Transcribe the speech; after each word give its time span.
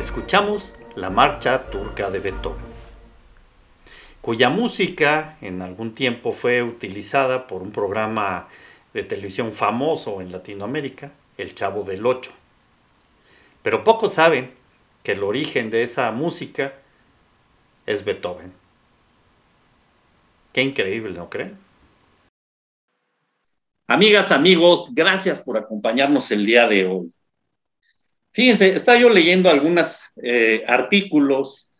Escuchamos 0.00 0.74
la 0.96 1.10
marcha 1.10 1.70
turca 1.70 2.10
de 2.10 2.20
Beethoven, 2.20 2.64
cuya 4.22 4.48
música 4.48 5.36
en 5.42 5.60
algún 5.60 5.92
tiempo 5.92 6.32
fue 6.32 6.62
utilizada 6.62 7.46
por 7.46 7.60
un 7.60 7.70
programa 7.70 8.48
de 8.94 9.04
televisión 9.04 9.52
famoso 9.52 10.22
en 10.22 10.32
Latinoamérica, 10.32 11.12
El 11.36 11.54
Chavo 11.54 11.82
del 11.82 12.06
Ocho. 12.06 12.32
Pero 13.62 13.84
pocos 13.84 14.14
saben 14.14 14.50
que 15.02 15.12
el 15.12 15.22
origen 15.22 15.68
de 15.68 15.82
esa 15.82 16.10
música 16.12 16.72
es 17.84 18.02
Beethoven. 18.02 18.54
Qué 20.54 20.62
increíble, 20.62 21.12
¿no 21.12 21.28
creen? 21.28 21.58
Amigas, 23.86 24.32
amigos, 24.32 24.94
gracias 24.94 25.40
por 25.40 25.58
acompañarnos 25.58 26.30
el 26.30 26.46
día 26.46 26.66
de 26.68 26.86
hoy. 26.86 27.12
Fíjense, 28.32 28.74
estaba 28.74 28.98
yo 28.98 29.08
leyendo 29.10 29.50
algunos 29.50 30.00
eh, 30.22 30.62
artículos 30.66 31.70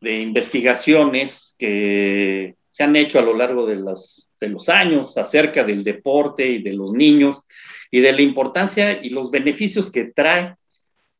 de 0.00 0.20
investigaciones 0.20 1.54
que 1.58 2.56
se 2.66 2.82
han 2.82 2.96
hecho 2.96 3.18
a 3.18 3.22
lo 3.22 3.36
largo 3.36 3.66
de, 3.66 3.76
de 3.76 4.48
los 4.48 4.68
años 4.68 5.16
acerca 5.16 5.62
del 5.62 5.84
deporte 5.84 6.46
y 6.46 6.62
de 6.62 6.72
los 6.72 6.92
niños 6.92 7.46
y 7.90 8.00
de 8.00 8.12
la 8.12 8.22
importancia 8.22 9.00
y 9.02 9.10
los 9.10 9.30
beneficios 9.30 9.90
que 9.90 10.06
trae 10.06 10.54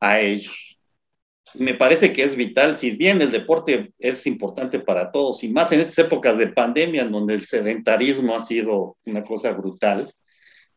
a 0.01 0.21
ellos. 0.21 0.79
Me 1.55 1.75
parece 1.75 2.13
que 2.13 2.23
es 2.23 2.37
vital, 2.37 2.79
si 2.79 2.93
bien 2.93 3.21
el 3.21 3.33
deporte 3.33 3.93
es 3.99 4.27
importante 4.27 4.79
para 4.79 5.11
todos, 5.11 5.43
y 5.43 5.49
más 5.49 5.73
en 5.73 5.81
estas 5.81 6.07
épocas 6.07 6.39
de 6.39 6.47
pandemia, 6.47 7.03
en 7.03 7.11
donde 7.11 7.35
el 7.35 7.47
sedentarismo 7.47 8.37
ha 8.37 8.41
sido 8.41 8.97
una 9.05 9.25
cosa 9.25 9.51
brutal, 9.53 10.13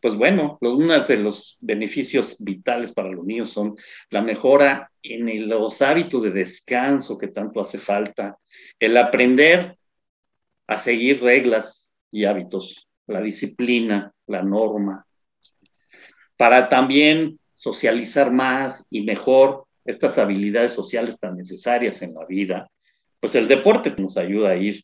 pues 0.03 0.15
bueno, 0.15 0.57
uno 0.59 0.99
de 0.99 1.15
los 1.15 1.57
beneficios 1.61 2.35
vitales 2.37 2.91
para 2.91 3.09
los 3.09 3.23
niños 3.23 3.51
son 3.51 3.77
la 4.09 4.21
mejora 4.21 4.91
en 5.01 5.47
los 5.47 5.81
hábitos 5.81 6.23
de 6.23 6.31
descanso 6.31 7.17
que 7.17 7.29
tanto 7.29 7.61
hace 7.61 7.79
falta, 7.79 8.37
el 8.81 8.97
aprender 8.97 9.77
a 10.67 10.77
seguir 10.77 11.23
reglas 11.23 11.89
y 12.11 12.25
hábitos, 12.25 12.85
la 13.07 13.21
disciplina, 13.21 14.11
la 14.27 14.43
norma, 14.43 15.05
para 16.35 16.67
también 16.67 17.39
socializar 17.53 18.29
más 18.29 18.85
y 18.89 19.03
mejor 19.03 19.63
estas 19.85 20.17
habilidades 20.17 20.73
sociales 20.73 21.17
tan 21.17 21.37
necesarias 21.37 22.01
en 22.01 22.13
la 22.13 22.25
vida, 22.25 22.69
pues 23.21 23.35
el 23.35 23.47
deporte 23.47 23.95
nos 23.97 24.17
ayuda 24.17 24.49
a 24.49 24.57
ir 24.57 24.83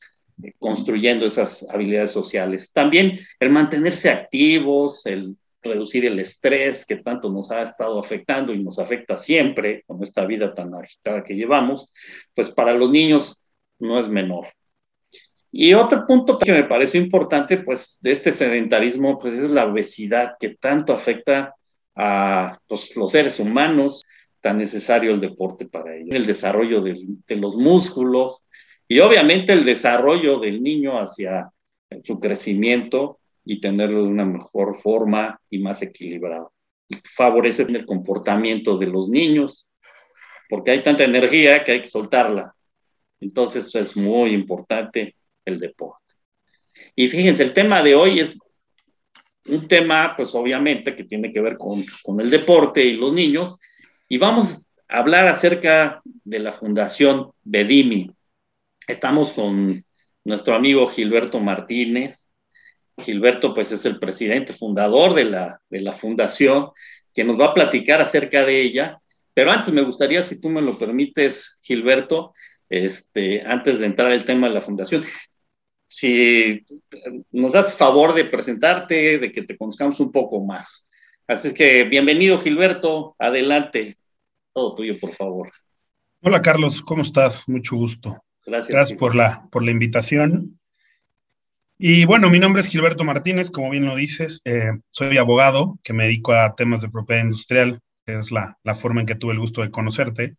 construyendo 0.57 1.25
esas 1.25 1.67
habilidades 1.69 2.11
sociales. 2.11 2.71
También 2.71 3.19
el 3.39 3.49
mantenerse 3.49 4.09
activos, 4.09 5.05
el 5.05 5.35
reducir 5.61 6.05
el 6.05 6.19
estrés 6.19 6.85
que 6.85 6.97
tanto 6.97 7.29
nos 7.29 7.51
ha 7.51 7.63
estado 7.63 7.99
afectando 7.99 8.53
y 8.53 8.63
nos 8.63 8.79
afecta 8.79 9.17
siempre 9.17 9.83
con 9.85 10.01
esta 10.01 10.25
vida 10.25 10.53
tan 10.53 10.73
agitada 10.73 11.23
que 11.23 11.35
llevamos, 11.35 11.91
pues 12.33 12.49
para 12.49 12.73
los 12.73 12.89
niños 12.89 13.37
no 13.77 13.99
es 13.99 14.07
menor. 14.07 14.47
Y 15.51 15.73
otro 15.73 16.05
punto 16.05 16.37
que 16.37 16.51
me 16.51 16.63
parece 16.63 16.97
importante, 16.97 17.57
pues, 17.57 17.97
de 18.01 18.11
este 18.11 18.31
sedentarismo, 18.31 19.17
pues 19.17 19.33
es 19.33 19.49
la 19.49 19.65
obesidad 19.65 20.35
que 20.39 20.49
tanto 20.49 20.93
afecta 20.93 21.55
a 21.95 22.59
pues, 22.67 22.95
los 22.95 23.11
seres 23.11 23.39
humanos, 23.39 24.05
tan 24.41 24.57
necesario 24.57 25.11
el 25.11 25.19
deporte 25.19 25.65
para 25.65 25.95
ellos, 25.95 26.15
el 26.15 26.25
desarrollo 26.27 26.81
de, 26.81 26.97
de 27.27 27.35
los 27.35 27.57
músculos, 27.57 28.43
y 28.91 28.99
obviamente 28.99 29.53
el 29.53 29.63
desarrollo 29.63 30.39
del 30.39 30.63
niño 30.63 30.97
hacia 30.99 31.51
su 32.03 32.19
crecimiento 32.19 33.19
y 33.45 33.61
tenerlo 33.61 34.03
de 34.03 34.09
una 34.09 34.25
mejor 34.25 34.75
forma 34.77 35.39
y 35.47 35.59
más 35.59 35.83
equilibrado. 35.83 36.51
Favorece 37.03 37.63
el 37.63 37.85
comportamiento 37.85 38.79
de 38.79 38.87
los 38.87 39.07
niños, 39.07 39.67
porque 40.49 40.71
hay 40.71 40.81
tanta 40.81 41.03
energía 41.03 41.63
que 41.63 41.73
hay 41.73 41.81
que 41.81 41.87
soltarla. 41.87 42.55
Entonces 43.19 43.73
es 43.75 43.95
muy 43.95 44.31
importante 44.31 45.15
el 45.45 45.59
deporte. 45.59 46.15
Y 46.95 47.09
fíjense, 47.09 47.43
el 47.43 47.53
tema 47.53 47.83
de 47.83 47.93
hoy 47.93 48.21
es 48.21 48.39
un 49.47 49.67
tema, 49.67 50.15
pues 50.17 50.33
obviamente, 50.33 50.95
que 50.95 51.03
tiene 51.03 51.31
que 51.31 51.41
ver 51.41 51.57
con, 51.57 51.85
con 52.01 52.19
el 52.21 52.31
deporte 52.31 52.83
y 52.83 52.93
los 52.93 53.13
niños. 53.13 53.59
Y 54.07 54.17
vamos 54.17 54.67
a 54.87 54.97
hablar 54.97 55.27
acerca 55.27 56.01
de 56.23 56.39
la 56.39 56.51
Fundación 56.51 57.31
Bedimi, 57.43 58.11
Estamos 58.89 59.33
con 59.33 59.85
nuestro 60.25 60.55
amigo 60.55 60.87
Gilberto 60.89 61.39
Martínez. 61.39 62.27
Gilberto, 62.97 63.53
pues, 63.53 63.71
es 63.71 63.85
el 63.85 63.99
presidente 63.99 64.51
fundador 64.51 65.13
de 65.13 65.25
la, 65.25 65.61
de 65.69 65.81
la 65.81 65.91
fundación, 65.91 66.71
que 67.13 67.23
nos 67.23 67.39
va 67.39 67.45
a 67.45 67.53
platicar 67.53 68.01
acerca 68.01 68.43
de 68.43 68.59
ella. 68.59 68.99
Pero 69.35 69.51
antes 69.51 69.71
me 69.71 69.83
gustaría, 69.83 70.23
si 70.23 70.41
tú 70.41 70.49
me 70.49 70.59
lo 70.59 70.75
permites, 70.75 71.59
Gilberto, 71.61 72.33
este, 72.67 73.43
antes 73.45 73.79
de 73.79 73.85
entrar 73.85 74.11
al 74.11 74.25
tema 74.25 74.47
de 74.47 74.55
la 74.55 74.61
fundación, 74.61 75.05
si 75.87 76.65
nos 77.29 77.51
das 77.51 77.75
favor 77.75 78.15
de 78.15 78.25
presentarte, 78.25 79.19
de 79.19 79.31
que 79.31 79.43
te 79.43 79.55
conozcamos 79.55 79.99
un 79.99 80.11
poco 80.11 80.43
más. 80.43 80.87
Así 81.27 81.53
que 81.53 81.83
bienvenido, 81.83 82.39
Gilberto, 82.39 83.15
adelante. 83.19 83.99
todo 84.51 84.73
tuyo, 84.73 84.99
por 84.99 85.11
favor. 85.11 85.51
Hola 86.21 86.41
Carlos, 86.41 86.81
¿cómo 86.81 87.03
estás? 87.03 87.47
Mucho 87.47 87.75
gusto. 87.75 88.19
Gracias. 88.45 88.69
Gracias 88.69 88.99
por 88.99 89.15
la, 89.15 89.47
por 89.51 89.63
la 89.63 89.71
invitación. 89.71 90.59
Y 91.77 92.05
bueno, 92.05 92.29
mi 92.29 92.39
nombre 92.39 92.61
es 92.61 92.67
Gilberto 92.67 93.03
Martínez, 93.03 93.49
como 93.49 93.69
bien 93.69 93.85
lo 93.85 93.95
dices, 93.95 94.41
eh, 94.43 94.71
soy 94.89 95.17
abogado 95.17 95.79
que 95.83 95.93
me 95.93 96.05
dedico 96.05 96.33
a 96.33 96.53
temas 96.55 96.81
de 96.81 96.89
propiedad 96.89 97.23
industrial, 97.23 97.79
que 98.05 98.19
es 98.19 98.31
la, 98.31 98.57
la 98.63 98.75
forma 98.75 99.01
en 99.01 99.07
que 99.07 99.15
tuve 99.15 99.33
el 99.33 99.39
gusto 99.39 99.61
de 99.61 99.71
conocerte. 99.71 100.35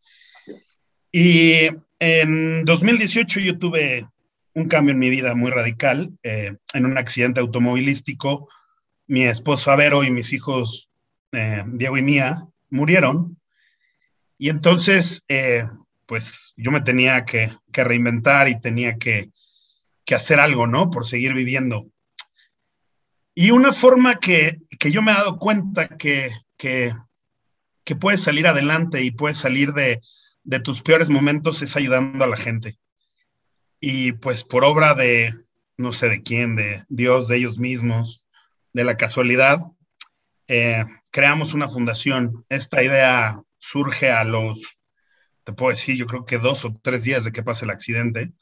Y 1.12 1.69
en 1.99 2.64
2018 2.64 3.41
yo 3.41 3.58
tuve 3.58 4.06
un 4.55 4.69
cambio 4.69 4.93
en 4.93 4.99
mi 4.99 5.11
vida 5.11 5.35
muy 5.35 5.50
radical. 5.50 6.12
Eh, 6.23 6.56
en 6.75 6.87
un 6.87 6.99
accidente 6.99 7.41
automovilístico, 7.41 8.49
mi 9.06 9.25
esposa 9.25 9.76
Vero 9.76 10.05
y 10.05 10.11
mis 10.11 10.32
hijos 10.32 10.91
eh, 11.32 11.62
Diego 11.67 11.96
y 11.96 12.03
Mía 12.03 12.46
murieron. 12.70 13.38
Y 14.38 14.49
entonces, 14.49 15.25
eh, 15.29 15.64
pues 16.06 16.55
yo 16.56 16.70
me 16.70 16.81
tenía 16.81 17.25
que, 17.25 17.53
reinventar 17.72 18.49
y 18.49 18.61
tenía 18.61 18.96
que, 18.96 19.31
hacer 20.14 20.40
algo, 20.40 20.67
¿no? 20.67 20.90
Por 20.90 21.06
seguir 21.06 21.34
viviendo. 21.34 21.87
Y 23.32 23.52
una 23.52 23.72
forma 23.72 24.19
que, 24.19 24.58
yo 24.81 25.02
me 25.02 25.12
he 25.12 25.14
dado 25.14 25.38
cuenta 25.38 25.96
que, 25.96 26.32
que, 26.56 26.93
puedes 28.00 28.22
salir 28.22 28.46
adelante 28.46 29.02
y 29.02 29.12
puedes 29.12 29.37
salir 29.37 29.72
de, 29.72 30.00
de 30.44 30.61
tus 30.61 30.82
peores 30.82 31.11
momentos 31.11 31.62
es 31.62 31.76
ayudando 31.76 32.25
a 32.25 32.28
la 32.28 32.37
gente. 32.37 32.78
Y 33.81 34.12
pues 34.12 34.44
por 34.44 34.64
obra 34.64 34.94
de, 34.94 35.32
no 35.76 35.93
sé 35.93 36.08
de 36.08 36.22
quién, 36.22 36.56
de 36.56 36.84
Dios, 36.88 37.28
de 37.28 37.37
ellos 37.37 37.58
mismos, 37.58 38.26
de 38.72 38.84
la 38.84 38.96
casualidad, 38.96 39.61
eh, 40.46 40.84
creamos 41.11 41.55
una 41.55 41.69
fundación. 41.69 42.44
Esta 42.49 42.82
idea 42.82 43.43
surge 43.58 44.11
a 44.11 44.25
los, 44.25 44.80
te 45.50 45.56
puedo 45.56 45.70
decir, 45.70 45.97
yo 45.97 46.06
creo 46.06 46.25
que 46.25 46.38
dos 46.38 46.64
o 46.64 46.73
tres 46.81 47.02
días 47.02 47.25
de 47.25 47.32
que 47.32 47.43
pase 47.43 47.64
el 47.64 47.73
accidente. 47.73 48.32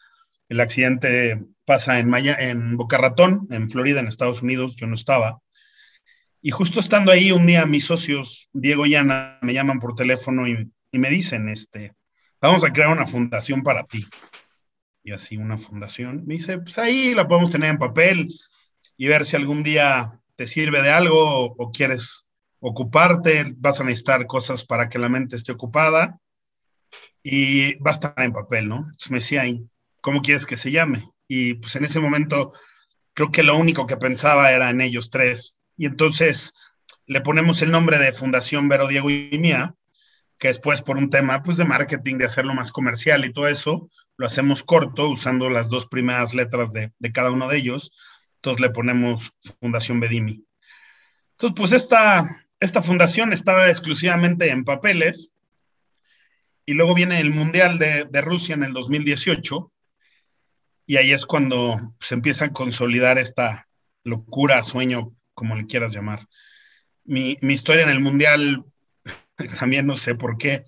El 0.50 0.60
accidente 0.60 1.42
pasa 1.64 1.98
en, 1.98 2.10
Maya, 2.10 2.36
en 2.38 2.76
Boca 2.76 2.98
Ratón, 2.98 3.48
en 3.50 3.70
Florida, 3.70 4.00
en 4.00 4.08
Estados 4.08 4.42
Unidos, 4.42 4.76
yo 4.76 4.86
no 4.86 4.94
estaba. 4.94 5.40
Y 6.42 6.50
justo 6.50 6.80
estando 6.80 7.10
ahí, 7.10 7.32
un 7.32 7.46
día 7.46 7.64
mis 7.64 7.86
socios, 7.86 8.50
Diego 8.52 8.84
y 8.84 8.94
Ana, 8.94 9.38
me 9.40 9.54
llaman 9.54 9.80
por 9.80 9.94
teléfono 9.94 10.46
y, 10.46 10.70
me 10.92 11.08
dicen, 11.08 11.48
este, 11.48 11.94
vamos 12.42 12.62
a 12.64 12.72
crear 12.72 12.90
una 12.90 13.06
fundación 13.06 13.62
para 13.62 13.84
ti 13.84 14.06
y 15.02 15.12
así 15.12 15.38
una 15.38 15.56
fundación. 15.56 16.26
Me 16.26 16.34
dice, 16.34 16.58
pues 16.58 16.78
ahí 16.78 17.14
la 17.14 17.26
podemos 17.26 17.50
tener 17.50 17.70
en 17.70 17.78
papel 17.78 18.28
y 18.98 19.06
ver 19.06 19.24
si 19.24 19.36
algún 19.36 19.62
día 19.62 20.20
te 20.36 20.46
sirve 20.46 20.82
de 20.82 20.90
algo 20.90 21.54
o, 21.56 21.70
quieres 21.70 22.28
ocuparte, 22.60 23.54
vas 23.56 23.80
a 23.80 23.84
necesitar 23.84 24.26
cosas 24.26 24.64
para 24.64 24.90
que 24.90 24.98
la 24.98 25.08
mente 25.08 25.36
esté 25.36 25.52
ocupada 25.52 26.20
y 27.22 27.74
va 27.76 27.90
a 27.90 27.94
estar 27.94 28.14
en 28.16 28.32
papel, 28.32 28.68
¿no? 28.68 28.76
Entonces 28.76 29.10
me 29.10 29.18
decía, 29.18 29.44
¿cómo 30.00 30.22
quieres 30.22 30.46
que 30.46 30.56
se 30.56 30.70
llame? 30.70 31.10
Y 31.26 31.54
pues 31.54 31.76
en 31.76 31.84
ese 31.84 32.00
momento 32.00 32.52
creo 33.14 33.30
que 33.30 33.42
lo 33.42 33.56
único 33.56 33.86
que 33.86 33.96
pensaba 33.96 34.52
era 34.52 34.70
en 34.70 34.80
ellos 34.80 35.10
tres. 35.10 35.60
Y 35.76 35.86
entonces 35.86 36.54
le 37.06 37.20
ponemos 37.20 37.62
el 37.62 37.70
nombre 37.70 37.98
de 37.98 38.12
Fundación 38.12 38.68
Vero 38.68 38.86
Diego 38.86 39.10
y 39.10 39.38
Mía 39.38 39.74
que 40.38 40.48
después 40.48 40.82
por 40.82 40.96
un 40.96 41.10
tema 41.10 41.42
pues 41.42 41.56
de 41.56 41.64
marketing, 41.64 42.16
de 42.16 42.26
hacerlo 42.26 42.54
más 42.54 42.70
comercial 42.70 43.24
y 43.24 43.32
todo 43.32 43.48
eso, 43.48 43.90
lo 44.16 44.26
hacemos 44.26 44.62
corto 44.62 45.08
usando 45.08 45.50
las 45.50 45.68
dos 45.68 45.86
primeras 45.86 46.32
letras 46.32 46.72
de, 46.72 46.92
cada 47.12 47.32
uno 47.32 47.48
de 47.48 47.58
ellos. 47.58 47.90
Entonces 48.36 48.60
le 48.60 48.70
ponemos 48.70 49.32
Fundación 49.60 49.98
Bedimi. 49.98 50.44
Entonces 51.32 51.56
pues 51.56 51.72
esta, 51.72 52.46
esta 52.60 52.82
fundación 52.82 53.32
estaba 53.32 53.68
exclusivamente 53.68 54.50
en 54.50 54.64
papeles 54.64 55.30
y 56.68 56.74
luego 56.74 56.92
viene 56.92 57.18
el 57.18 57.30
Mundial 57.30 57.78
de, 57.78 58.20
Rusia 58.20 58.54
en 58.54 58.62
el 58.62 58.74
2018 58.74 59.72
y 60.84 60.96
ahí 60.98 61.12
es 61.12 61.24
cuando 61.24 61.94
se 61.98 62.14
empieza 62.14 62.44
a 62.44 62.52
consolidar 62.52 63.16
esta 63.16 63.66
locura, 64.04 64.62
sueño, 64.62 65.14
como 65.32 65.56
le 65.56 65.64
quieras 65.64 65.94
llamar. 65.94 66.28
Mi, 67.04 67.38
mi 67.40 67.54
historia 67.54 67.84
en 67.84 67.88
el 67.88 68.00
Mundial 68.00 68.66
también 69.58 69.86
no 69.86 69.96
sé 69.96 70.14
por 70.14 70.36
qué, 70.36 70.66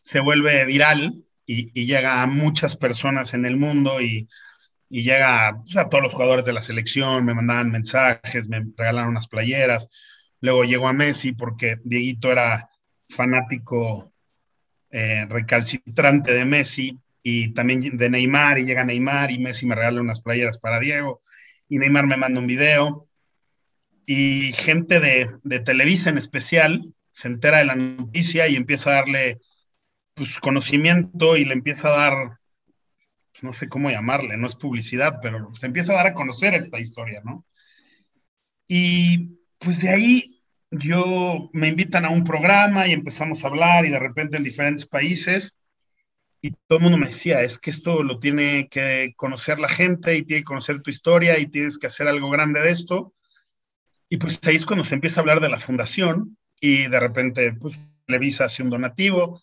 se 0.00 0.18
vuelve 0.18 0.64
viral 0.64 1.22
y, 1.46 1.86
llega 1.86 2.20
a 2.20 2.26
muchas 2.26 2.76
personas 2.76 3.32
en 3.32 3.46
el 3.46 3.56
mundo 3.56 4.00
y, 4.00 4.28
llega 4.88 5.60
pues, 5.62 5.76
a 5.76 5.88
todos 5.88 6.02
los 6.02 6.14
jugadores 6.14 6.46
de 6.46 6.52
la 6.52 6.62
selección, 6.62 7.24
me 7.24 7.34
mandaban 7.34 7.70
mensajes, 7.70 8.48
me 8.48 8.66
regalaron 8.76 9.10
unas 9.10 9.28
playeras. 9.28 9.88
Luego 10.40 10.64
llegó 10.64 10.88
a 10.88 10.92
Messi 10.92 11.30
porque 11.30 11.76
Dieguito 11.84 12.32
era 12.32 12.70
fanático 13.08 14.12
eh, 14.90 15.26
recalcitrante 15.28 16.32
de 16.32 16.44
Messi 16.44 16.98
y 17.22 17.52
también 17.52 17.96
de 17.96 18.10
Neymar 18.10 18.58
y 18.58 18.64
llega 18.64 18.84
Neymar 18.84 19.30
y 19.30 19.38
Messi 19.38 19.66
me 19.66 19.74
regala 19.74 20.00
unas 20.00 20.22
playeras 20.22 20.58
para 20.58 20.80
Diego 20.80 21.20
y 21.68 21.78
Neymar 21.78 22.06
me 22.06 22.16
manda 22.16 22.40
un 22.40 22.46
video 22.46 23.08
y 24.06 24.52
gente 24.52 25.00
de, 25.00 25.30
de 25.42 25.60
Televisa 25.60 26.10
en 26.10 26.18
especial 26.18 26.94
se 27.10 27.26
entera 27.26 27.58
de 27.58 27.64
la 27.64 27.74
noticia 27.74 28.46
y 28.46 28.54
empieza 28.54 28.90
a 28.90 28.94
darle 28.94 29.40
pues, 30.14 30.38
conocimiento 30.38 31.36
y 31.36 31.44
le 31.44 31.52
empieza 31.52 31.88
a 31.88 31.98
dar, 31.98 32.38
pues, 33.32 33.42
no 33.42 33.52
sé 33.52 33.68
cómo 33.68 33.90
llamarle, 33.90 34.36
no 34.36 34.46
es 34.46 34.54
publicidad, 34.54 35.18
pero 35.20 35.52
se 35.54 35.66
empieza 35.66 35.92
a 35.92 35.96
dar 35.96 36.06
a 36.08 36.14
conocer 36.14 36.54
esta 36.54 36.78
historia, 36.78 37.20
¿no? 37.24 37.44
Y 38.68 39.38
pues 39.58 39.80
de 39.80 39.88
ahí 39.88 40.37
yo 40.70 41.50
me 41.52 41.68
invitan 41.68 42.04
a 42.04 42.10
un 42.10 42.24
programa 42.24 42.86
y 42.86 42.92
empezamos 42.92 43.44
a 43.44 43.48
hablar 43.48 43.86
y 43.86 43.90
de 43.90 43.98
repente 43.98 44.36
en 44.36 44.44
diferentes 44.44 44.86
países 44.86 45.54
y 46.40 46.52
todo 46.66 46.78
el 46.78 46.82
mundo 46.82 46.98
me 46.98 47.06
decía, 47.06 47.42
es 47.42 47.58
que 47.58 47.70
esto 47.70 48.02
lo 48.02 48.20
tiene 48.20 48.68
que 48.68 49.12
conocer 49.16 49.58
la 49.58 49.68
gente 49.68 50.16
y 50.16 50.22
tiene 50.22 50.42
que 50.42 50.46
conocer 50.46 50.80
tu 50.82 50.90
historia 50.90 51.38
y 51.38 51.46
tienes 51.46 51.78
que 51.78 51.88
hacer 51.88 52.06
algo 52.06 52.30
grande 52.30 52.60
de 52.60 52.70
esto. 52.70 53.12
Y 54.08 54.18
pues 54.18 54.40
ahí 54.46 54.54
es 54.54 54.64
cuando 54.64 54.84
se 54.84 54.94
empieza 54.94 55.20
a 55.20 55.22
hablar 55.22 55.40
de 55.40 55.48
la 55.48 55.58
fundación 55.58 56.38
y 56.60 56.86
de 56.86 57.00
repente, 57.00 57.52
pues, 57.52 57.78
Televisa 58.06 58.44
hace 58.44 58.62
un 58.62 58.70
donativo. 58.70 59.42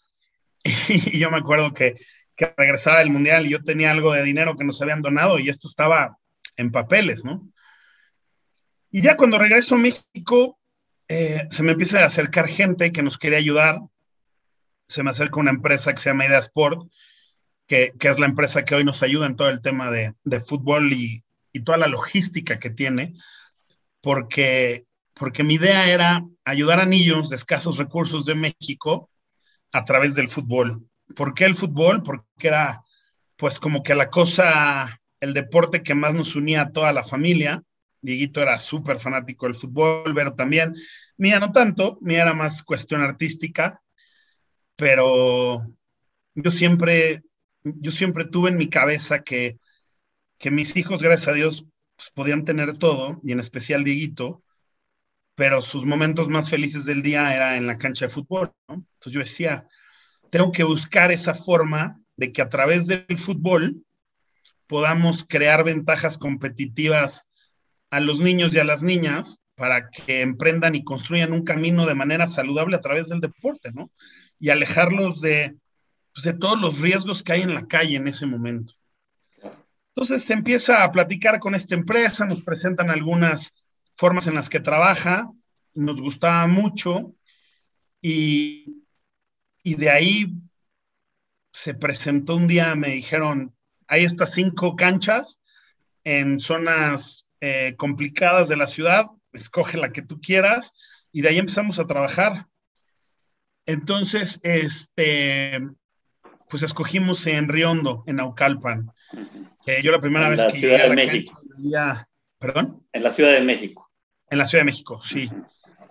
Y, 0.88 1.19
yo 1.19 1.30
me 1.30 1.38
acuerdo 1.38 1.74
que, 1.74 1.95
que 2.36 2.54
regresaba 2.57 3.00
del 3.00 3.12
Mundial 3.12 3.45
y 3.45 3.50
yo 3.50 3.63
tenía 3.63 3.92
algo 3.92 4.13
de 4.13 4.24
dinero 4.24 4.56
que 4.56 4.63
nos 4.63 4.81
habían 4.81 5.01
donado 5.01 5.38
y 5.38 5.50
esto 5.50 5.68
estaba 5.68 6.18
en 6.56 6.72
papeles, 6.72 7.24
¿no? 7.24 7.48
Y 8.89 9.01
ya 9.01 9.15
cuando 9.15 9.38
regreso 9.38 9.75
a 9.75 9.79
México, 9.79 10.58
eh, 11.07 11.45
se 11.50 11.63
me 11.63 11.74
empieza 11.74 12.00
a 12.00 12.05
acercar 12.05 12.47
gente 12.47 12.91
que 12.91 13.03
nos 13.03 13.17
quería 13.17 13.38
ayudar. 13.38 13.79
Se 14.88 15.03
me 15.03 15.09
acerca 15.09 15.39
una 15.39 15.51
empresa 15.51 15.93
que 15.93 16.00
se 16.00 16.09
llama 16.09 16.25
Idea 16.25 16.39
Sport, 16.39 16.91
que, 17.67 17.93
que 18.00 18.09
es 18.09 18.19
la 18.19 18.27
empresa 18.27 18.63
que 18.65 18.75
hoy 18.75 18.83
nos 18.83 19.01
ayuda 19.03 19.25
en 19.25 19.35
todo 19.35 19.50
el 19.50 19.62
tema 19.62 19.91
de, 19.91 20.13
de 20.24 20.39
fútbol 20.39 20.93
y, 20.93 21.24
y, 21.51 21.63
toda 21.63 21.77
la 21.77 21.88
logística 21.88 22.59
que 22.59 22.69
tiene, 22.69 23.15
porque 24.01 24.85
porque 25.15 25.43
mi 25.43 25.55
idea 25.55 25.89
era 25.89 26.25
ayudar 26.43 26.79
a 26.81 26.85
niños 26.85 27.29
de 27.29 27.38
escasos 27.38 27.77
recursos 27.77 28.25
de 28.25 28.35
México 28.35 29.09
a 29.71 29.85
través 29.85 30.13
del 30.13 30.29
fútbol. 30.29 30.88
¿Por 31.15 31.33
qué 31.33 31.45
el 31.45 31.55
fútbol? 31.55 32.03
Porque 32.03 32.25
era 32.47 32.83
pues 33.38 33.59
como 33.59 33.81
que 33.81 33.95
la 33.95 34.09
cosa, 34.09 35.01
el 35.19 35.33
deporte 35.33 35.83
que 35.83 35.95
más 35.95 36.13
nos 36.13 36.35
unía 36.35 36.63
a 36.63 36.71
toda 36.71 36.91
la 36.91 37.03
familia. 37.03 37.63
Dieguito 38.05 38.41
era 38.41 38.59
súper 38.59 39.00
fanático 39.00 39.45
del 39.45 39.55
fútbol, 39.55 40.13
pero 40.15 40.35
también, 40.35 40.75
mía 41.17 41.39
no 41.39 41.51
tanto, 41.51 41.97
mía 42.01 42.21
era 42.21 42.33
más 42.33 42.63
cuestión 42.63 43.01
artística, 43.01 43.81
pero 44.75 45.65
yo 46.35 46.51
siempre, 46.51 47.24
yo 47.63 47.91
siempre 47.91 48.25
tuve 48.25 48.50
en 48.50 48.57
mi 48.57 48.69
cabeza 48.69 49.24
que, 49.24 49.57
que 50.38 50.51
mis 50.51 50.75
hijos, 50.77 51.01
gracias 51.01 51.29
a 51.29 51.33
Dios, 51.33 51.67
pues, 51.95 52.12
podían 52.12 52.45
tener 52.45 52.77
todo, 52.77 53.19
y 53.24 53.31
en 53.31 53.39
especial 53.39 53.83
Dieguito, 53.83 54.43
pero 55.35 55.62
sus 55.62 55.85
momentos 55.85 56.29
más 56.29 56.50
felices 56.50 56.85
del 56.85 57.01
día 57.01 57.35
era 57.35 57.57
en 57.57 57.67
la 57.67 57.77
cancha 57.77 58.05
de 58.05 58.12
fútbol, 58.12 58.53
¿no? 58.67 58.75
Entonces 58.75 59.13
yo 59.13 59.19
decía, 59.19 59.67
tengo 60.29 60.51
que 60.51 60.63
buscar 60.63 61.12
esa 61.12 61.33
forma 61.33 62.00
de 62.15 62.31
que 62.31 62.41
a 62.41 62.50
través 62.50 62.88
del 62.88 63.17
fútbol 63.17 63.85
podamos 64.67 65.25
crear 65.27 65.63
ventajas 65.63 66.17
competitivas 66.17 67.27
a 67.95 68.01
los 68.01 68.19
niños 68.19 68.53
y 68.53 68.59
a 68.59 68.65
las 68.65 68.83
niñas 68.83 69.39
para 69.55 69.89
que 69.89 70.19
emprendan 70.19 70.75
y 70.75 70.83
construyan 70.83 71.31
un 71.31 71.45
camino 71.45 71.85
de 71.85 71.95
manera 71.95 72.27
saludable 72.27 72.75
a 72.75 72.81
través 72.81 73.07
del 73.07 73.21
deporte, 73.21 73.71
¿no? 73.71 73.89
Y 74.37 74.49
alejarlos 74.49 75.21
de, 75.21 75.55
pues, 76.13 76.25
de 76.25 76.33
todos 76.33 76.59
los 76.59 76.81
riesgos 76.81 77.23
que 77.23 77.31
hay 77.31 77.43
en 77.43 77.53
la 77.53 77.67
calle 77.67 77.95
en 77.95 78.09
ese 78.09 78.25
momento. 78.25 78.73
Entonces 79.93 80.25
se 80.25 80.33
empieza 80.33 80.83
a 80.83 80.91
platicar 80.91 81.39
con 81.39 81.55
esta 81.55 81.73
empresa, 81.73 82.25
nos 82.25 82.41
presentan 82.41 82.89
algunas 82.89 83.53
formas 83.95 84.27
en 84.27 84.35
las 84.35 84.49
que 84.49 84.59
trabaja, 84.59 85.31
nos 85.73 86.01
gustaba 86.01 86.47
mucho 86.47 87.15
y, 88.01 88.83
y 89.63 89.75
de 89.75 89.89
ahí 89.89 90.33
se 91.53 91.73
presentó 91.73 92.35
un 92.35 92.47
día, 92.47 92.75
me 92.75 92.89
dijeron, 92.89 93.55
hay 93.87 94.03
estas 94.03 94.33
cinco 94.33 94.75
canchas 94.75 95.39
en 96.03 96.41
zonas 96.41 97.25
eh, 97.47 97.75
complicadas 97.77 98.49
de 98.49 98.57
la 98.57 98.65
ciudad, 98.65 99.05
escoge 99.31 99.77
la 99.77 99.91
que 99.91 100.01
tú 100.01 100.19
quieras 100.19 100.73
y 101.11 101.21
de 101.21 101.29
ahí 101.29 101.37
empezamos 101.37 101.77
a 101.77 101.85
trabajar. 101.85 102.47
Entonces, 103.67 104.39
este, 104.41 105.59
pues 106.49 106.63
escogimos 106.63 107.27
en 107.27 107.47
Riondo, 107.47 108.03
en 108.07 108.15
Naucalpan. 108.15 108.91
yo 109.83 109.91
la 109.91 109.99
primera 109.99 110.27
vez 110.27 110.43
que 110.45 110.59
llegué 110.59 110.81
a 110.81 110.89
México. 110.89 111.39
¿Perdón? 112.39 112.83
En 112.91 113.03
la 113.03 113.11
Ciudad 113.11 113.33
de 113.33 113.41
México. 113.41 113.91
En 114.31 114.39
la 114.39 114.47
Ciudad 114.47 114.61
de 114.61 114.71
México, 114.71 114.99
sí. 115.03 115.29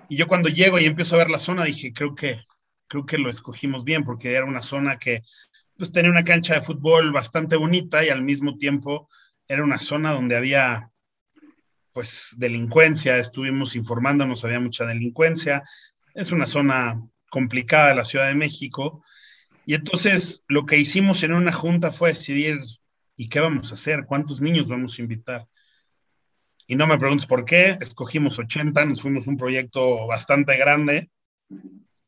Y 0.09 0.17
yo 0.17 0.27
cuando 0.27 0.49
llego 0.49 0.81
y 0.81 0.87
empiezo 0.87 1.15
a 1.15 1.19
ver 1.19 1.31
la 1.31 1.39
zona, 1.39 1.63
dije, 1.63 1.93
creo 1.93 2.17
que, 2.17 2.43
creo 2.89 3.07
que 3.07 3.19
lo 3.19 3.31
escogimos 3.31 3.85
bien, 3.85 4.03
porque 4.03 4.33
era 4.33 4.45
una 4.45 4.61
zona 4.61 4.99
que 4.99 5.23
pues, 5.79 5.93
tenía 5.93 6.11
una 6.11 6.25
cancha 6.25 6.55
de 6.55 6.63
fútbol 6.63 7.13
bastante 7.13 7.55
bonita 7.55 8.05
y 8.05 8.09
al 8.09 8.23
mismo 8.23 8.57
tiempo 8.57 9.09
era 9.47 9.63
una 9.63 9.79
zona 9.79 10.11
donde 10.11 10.37
había 10.37 10.91
pues 11.95 12.35
delincuencia, 12.37 13.19
estuvimos 13.19 13.77
informándonos, 13.77 14.45
había 14.45 14.59
mucha 14.59 14.85
delincuencia, 14.85 15.63
es 16.13 16.33
una 16.33 16.45
zona 16.45 17.01
complicada 17.31 17.91
de 17.91 17.95
la 17.95 18.05
Ciudad 18.05 18.27
de 18.27 18.35
México, 18.35 19.05
y 19.65 19.75
entonces 19.75 20.45
lo 20.49 20.67
que 20.67 20.77
hicimos 20.77 21.23
en 21.23 21.33
una 21.33 21.53
junta 21.53 21.93
fue 21.93 22.11
decidir, 22.11 22.59
¿y 23.17 23.29
qué 23.29 23.39
vamos 23.39 23.71
a 23.71 23.75
hacer? 23.75 24.07
¿Cuántos 24.07 24.41
niños 24.41 24.69
vamos 24.69 24.99
a 24.99 25.03
invitar? 25.03 25.47
Y 26.67 26.75
no 26.75 26.87
me 26.89 26.99
preguntes 26.99 27.27
por 27.27 27.45
qué, 27.45 27.79
escogimos 27.81 28.39
80, 28.41 28.85
nos 28.85 29.01
fuimos 29.01 29.29
un 29.29 29.37
proyecto 29.37 30.09
bastante 30.09 30.57
grande 30.57 31.11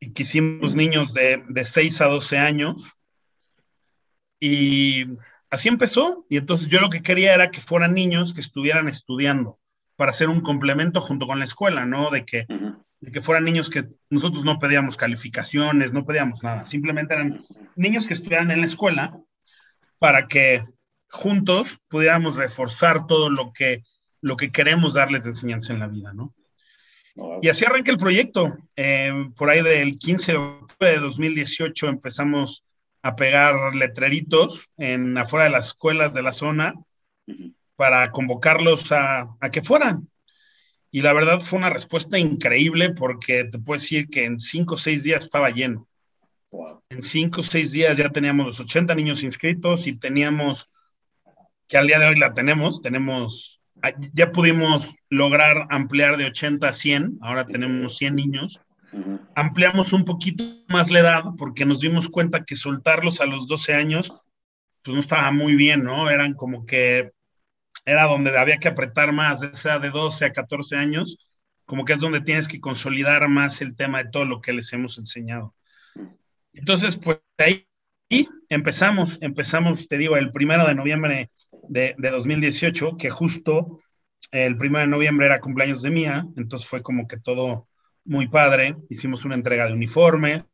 y 0.01 0.13
quisimos 0.13 0.75
niños 0.75 1.15
de, 1.15 1.45
de 1.49 1.65
6 1.65 2.01
a 2.01 2.07
12 2.07 2.39
años. 2.39 2.95
Y 4.41 5.05
así 5.51 5.69
empezó. 5.69 6.27
Y 6.29 6.39
entonces 6.39 6.69
yo 6.69 6.81
lo 6.81 6.89
que 6.89 7.03
quería 7.03 7.35
era 7.35 7.51
que 7.51 7.61
fueran 7.61 7.93
niños 7.93 8.33
que 8.33 8.41
estuvieran 8.41 8.89
estudiando 8.89 9.59
para 9.97 10.11
hacer 10.11 10.29
un 10.29 10.41
complemento 10.41 11.01
junto 11.01 11.27
con 11.27 11.39
la 11.39 11.45
escuela, 11.45 11.87
¿no? 11.87 12.11
De 12.11 12.25
que, 12.25 12.47
de 13.01 13.11
que 13.11 13.21
fueran 13.21 13.45
niños 13.45 13.71
que 13.71 13.85
nosotros 14.11 14.45
no 14.45 14.59
pedíamos 14.59 14.97
calificaciones, 14.97 15.93
no 15.93 16.05
pedíamos 16.05 16.43
nada. 16.43 16.65
Simplemente 16.65 17.15
eran 17.15 17.45
niños 17.75 18.07
que 18.07 18.15
estudiaran 18.15 18.51
en 18.51 18.61
la 18.61 18.67
escuela 18.67 19.19
para 19.99 20.29
que 20.29 20.63
juntos 21.09 21.81
pudiéramos 21.89 22.37
reforzar 22.37 23.07
todo 23.07 23.31
lo 23.31 23.53
que 23.53 23.83
lo 24.21 24.37
que 24.37 24.51
queremos 24.51 24.95
darles 24.95 25.23
de 25.23 25.31
enseñanza 25.31 25.73
en 25.73 25.79
la 25.79 25.87
vida, 25.87 26.13
¿no? 26.13 26.35
Y 27.41 27.49
así 27.49 27.65
arranca 27.65 27.91
el 27.91 27.97
proyecto. 27.97 28.57
Eh, 28.75 29.31
por 29.37 29.49
ahí 29.49 29.63
del 29.63 29.99
15 29.99 30.33
de 30.33 30.39
octubre 30.39 30.91
de 30.91 30.99
2018 30.99 31.89
empezamos 31.89 32.65
a 33.03 33.15
pegar 33.15 33.75
letreritos 33.75 34.71
en 34.77 35.17
afuera 35.17 35.45
de 35.45 35.53
las 35.53 35.69
escuelas 35.69 36.13
de 36.13 36.23
la 36.23 36.33
zona 36.33 36.75
para 37.77 38.11
convocarlos 38.11 38.93
a, 38.93 39.37
que 39.53 39.63
fueran. 39.63 40.09
Y 40.91 41.03
la 41.03 41.13
verdad 41.13 41.41
fue 41.41 41.59
una 41.59 41.71
respuesta 41.71 42.19
increíble 42.19 42.95
porque 42.95 43.45
te 43.45 43.59
puedo 43.59 43.79
decir 43.79 44.09
que 44.09 44.25
en 44.25 44.39
cinco 44.39 44.75
o 44.75 44.79
seis 44.79 45.05
días 45.05 45.25
estaba 45.25 45.51
lleno. 45.51 45.87
En 46.89 47.03
cinco 47.03 47.43
o 47.43 47.45
seis 47.45 47.73
días 47.73 47.99
ya 47.99 48.09
teníamos 48.11 48.47
los 48.47 48.61
80 48.61 48.95
niños 48.95 49.23
inscritos 49.23 49.87
y 49.87 49.99
teníamos, 49.99 50.71
que 51.69 51.77
al 51.77 51.87
día 51.87 51.99
de 51.99 52.07
hoy 52.07 52.19
la 52.19 52.33
tenemos, 52.33 52.81
tenemos 52.81 53.57
Ah, 53.83 53.93
ya 54.15 54.33
pudimos 54.33 54.97
lograr 55.11 55.67
ampliar 55.71 56.17
de 56.17 56.27
80 56.27 56.69
a 56.69 56.73
100, 56.73 57.19
ahora 57.21 57.47
tenemos 57.47 57.97
100 57.97 58.17
niños. 58.17 58.61
Ampliamos 59.35 59.93
un 59.93 60.05
poquito 60.05 60.45
más 60.69 60.91
la 60.91 61.01
edad 61.01 61.25
porque 61.37 61.67
nos 61.67 61.81
dimos 61.81 62.09
cuenta 62.09 62.45
que 62.45 62.57
soltarlos 62.57 63.21
a 63.21 63.27
los 63.27 63.47
12 63.47 63.75
años, 63.75 64.17
pues 64.83 64.95
no 64.95 65.01
estaba 65.01 65.31
muy 65.31 65.55
bien, 65.55 65.85
¿no? 65.85 66.09
Eran 66.09 66.35
como 66.35 66.65
que 66.65 67.13
era 67.87 68.05
donde 68.05 68.37
había 68.37 68.59
que 68.59 68.69
apretar 68.69 69.13
más, 69.13 69.41
sea 69.55 69.79
de 69.79 69.91
12 69.91 70.27
a 70.27 70.33
14 70.33 70.77
años, 70.77 71.19
como 71.65 71.85
que 71.85 71.95
es 71.95 72.01
donde 72.01 72.21
tienes 72.21 72.49
que 72.49 72.61
consolidar 72.61 73.27
más 73.29 73.61
el 73.61 73.77
tema 73.77 74.03
de 74.03 74.11
todo 74.11 74.25
lo 74.25 74.41
que 74.41 74.53
les 74.53 74.73
hemos 74.73 74.99
enseñado. 74.99 75.55
Entonces, 76.53 76.97
pues 76.97 77.19
ahí 77.39 77.67
empezamos, 78.49 79.19
empezamos, 79.23 79.87
te 79.89 79.99
digo, 79.99 80.17
el 80.17 80.33
primero 80.33 80.67
de 80.67 80.75
noviembre 80.75 81.31
de, 81.69 81.95
2018, 81.99 82.97
que 82.97 83.09
justo 83.09 83.81
el 84.33 84.57
primero 84.59 84.81
de 84.81 84.91
noviembre 84.91 85.27
era 85.27 85.41
cumpleaños 85.41 85.83
de 85.83 85.91
Mía, 85.91 86.27
entonces 86.37 86.69
fue 86.69 86.83
como 86.83 87.07
que 87.07 87.19
todo 87.19 87.69
muy 88.05 88.29
padre, 88.29 88.77
hicimos 88.89 89.25
una 89.25 89.37
entrega 89.37 89.67
de 89.67 89.75
uniformes 89.75 90.45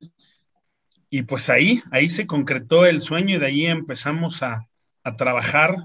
y 1.09 1.23
pues 1.23 1.49
ahí, 1.49 1.83
ahí 1.91 2.11
se 2.11 2.27
concretó 2.27 2.85
el 2.85 3.01
sueño 3.01 3.37
y 3.37 3.39
de 3.39 3.47
ahí 3.47 3.67
empezamos 3.67 4.43
a, 4.43 4.67
a 5.05 5.17
trabajar 5.17 5.77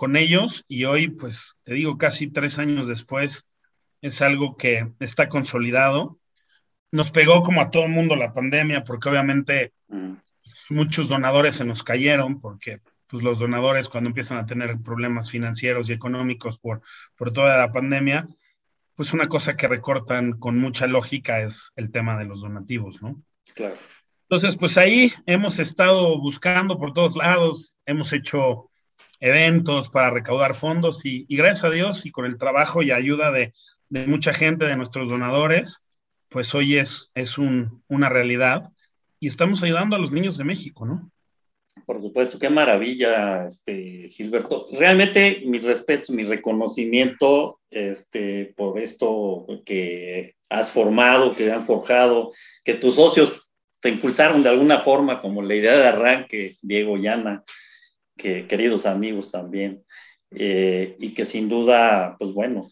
con 0.00 0.16
ellos 0.16 0.64
y 0.66 0.86
hoy, 0.86 1.08
pues 1.08 1.60
te 1.62 1.74
digo, 1.74 1.98
casi 1.98 2.28
tres 2.28 2.58
años 2.58 2.88
después, 2.88 3.50
es 4.00 4.22
algo 4.22 4.56
que 4.56 4.90
está 4.98 5.28
consolidado. 5.28 6.18
Nos 6.90 7.10
pegó 7.10 7.42
como 7.42 7.60
a 7.60 7.68
todo 7.68 7.84
el 7.84 7.90
mundo 7.90 8.16
la 8.16 8.32
pandemia 8.32 8.82
porque 8.82 9.10
obviamente 9.10 9.74
mm. 9.88 10.14
muchos 10.70 11.10
donadores 11.10 11.56
se 11.56 11.66
nos 11.66 11.82
cayeron 11.82 12.38
porque 12.38 12.80
pues 13.08 13.22
los 13.22 13.40
donadores 13.40 13.90
cuando 13.90 14.08
empiezan 14.08 14.38
a 14.38 14.46
tener 14.46 14.80
problemas 14.80 15.30
financieros 15.30 15.90
y 15.90 15.92
económicos 15.92 16.56
por, 16.56 16.80
por 17.14 17.34
toda 17.34 17.58
la 17.58 17.70
pandemia, 17.70 18.26
pues 18.94 19.12
una 19.12 19.26
cosa 19.26 19.54
que 19.54 19.68
recortan 19.68 20.32
con 20.32 20.58
mucha 20.58 20.86
lógica 20.86 21.42
es 21.42 21.72
el 21.76 21.90
tema 21.90 22.16
de 22.16 22.24
los 22.24 22.40
donativos, 22.40 23.02
¿no? 23.02 23.22
Claro. 23.54 23.76
Entonces, 24.22 24.56
pues 24.56 24.78
ahí 24.78 25.12
hemos 25.26 25.58
estado 25.58 26.18
buscando 26.18 26.78
por 26.78 26.94
todos 26.94 27.16
lados, 27.16 27.76
hemos 27.84 28.14
hecho 28.14 28.69
eventos 29.20 29.90
para 29.90 30.10
recaudar 30.10 30.54
fondos 30.54 31.04
y, 31.04 31.26
gracias 31.28 31.64
a 31.64 31.70
Dios 31.70 32.06
y 32.06 32.10
con 32.10 32.26
el 32.26 32.38
trabajo 32.38 32.82
y 32.82 32.90
ayuda 32.90 33.30
de, 33.30 33.52
de 33.88 34.06
mucha 34.06 34.32
gente, 34.32 34.64
de 34.64 34.76
nuestros 34.76 35.08
donadores, 35.08 35.82
pues 36.28 36.54
hoy 36.54 36.76
es, 36.76 37.10
es 37.14 37.38
un, 37.38 37.82
una 37.88 38.08
realidad 38.08 38.70
y 39.18 39.28
estamos 39.28 39.62
ayudando 39.62 39.96
a 39.96 39.98
los 39.98 40.12
niños 40.12 40.38
de 40.38 40.44
México, 40.44 40.86
¿no? 40.86 41.10
Por 41.86 42.00
supuesto, 42.00 42.38
qué 42.38 42.50
maravilla, 42.50 43.46
este, 43.46 44.08
Gilberto. 44.08 44.68
Realmente 44.72 45.42
mi 45.44 45.58
respeto, 45.58 46.12
mi 46.12 46.22
reconocimiento 46.22 47.60
este, 47.70 48.54
por 48.56 48.78
esto 48.78 49.46
que 49.64 50.34
has 50.48 50.70
formado, 50.70 51.34
que 51.34 51.50
han 51.50 51.64
forjado, 51.64 52.32
que 52.64 52.74
tus 52.74 52.96
socios 52.96 53.50
te 53.80 53.88
impulsaron 53.88 54.42
de 54.42 54.50
alguna 54.50 54.78
forma, 54.80 55.20
como 55.20 55.42
la 55.42 55.54
idea 55.54 55.76
de 55.76 55.86
arranque, 55.86 56.56
Diego 56.62 56.96
Llana, 56.96 57.44
que 58.20 58.46
queridos 58.46 58.86
amigos 58.86 59.30
también, 59.30 59.82
eh, 60.32 60.96
y 60.98 61.14
que 61.14 61.24
sin 61.24 61.48
duda, 61.48 62.16
pues 62.18 62.32
bueno, 62.32 62.62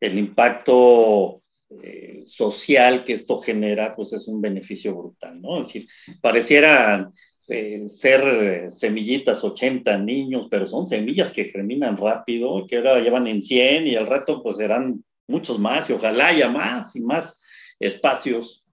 el 0.00 0.18
impacto 0.18 1.42
eh, 1.82 2.22
social 2.26 3.04
que 3.04 3.12
esto 3.14 3.40
genera, 3.40 3.94
pues 3.94 4.12
es 4.12 4.28
un 4.28 4.40
beneficio 4.40 4.94
brutal, 4.94 5.40
¿no? 5.40 5.60
Es 5.60 5.68
decir, 5.68 5.88
pareciera 6.20 7.10
eh, 7.48 7.88
ser 7.88 8.22
eh, 8.22 8.70
semillitas 8.70 9.42
80 9.44 9.98
niños, 9.98 10.46
pero 10.50 10.66
son 10.66 10.86
semillas 10.86 11.30
que 11.30 11.44
germinan 11.46 11.96
rápido, 11.96 12.66
que 12.66 12.76
ahora 12.76 13.00
llevan 13.00 13.26
en 13.26 13.42
100 13.42 13.86
y 13.86 13.94
el 13.94 14.06
reto 14.06 14.42
pues 14.42 14.56
serán 14.56 15.04
muchos 15.26 15.58
más 15.58 15.88
y 15.90 15.94
ojalá 15.94 16.28
haya 16.28 16.48
más 16.48 16.94
y 16.96 17.00
más 17.00 17.42
espacios, 17.80 18.64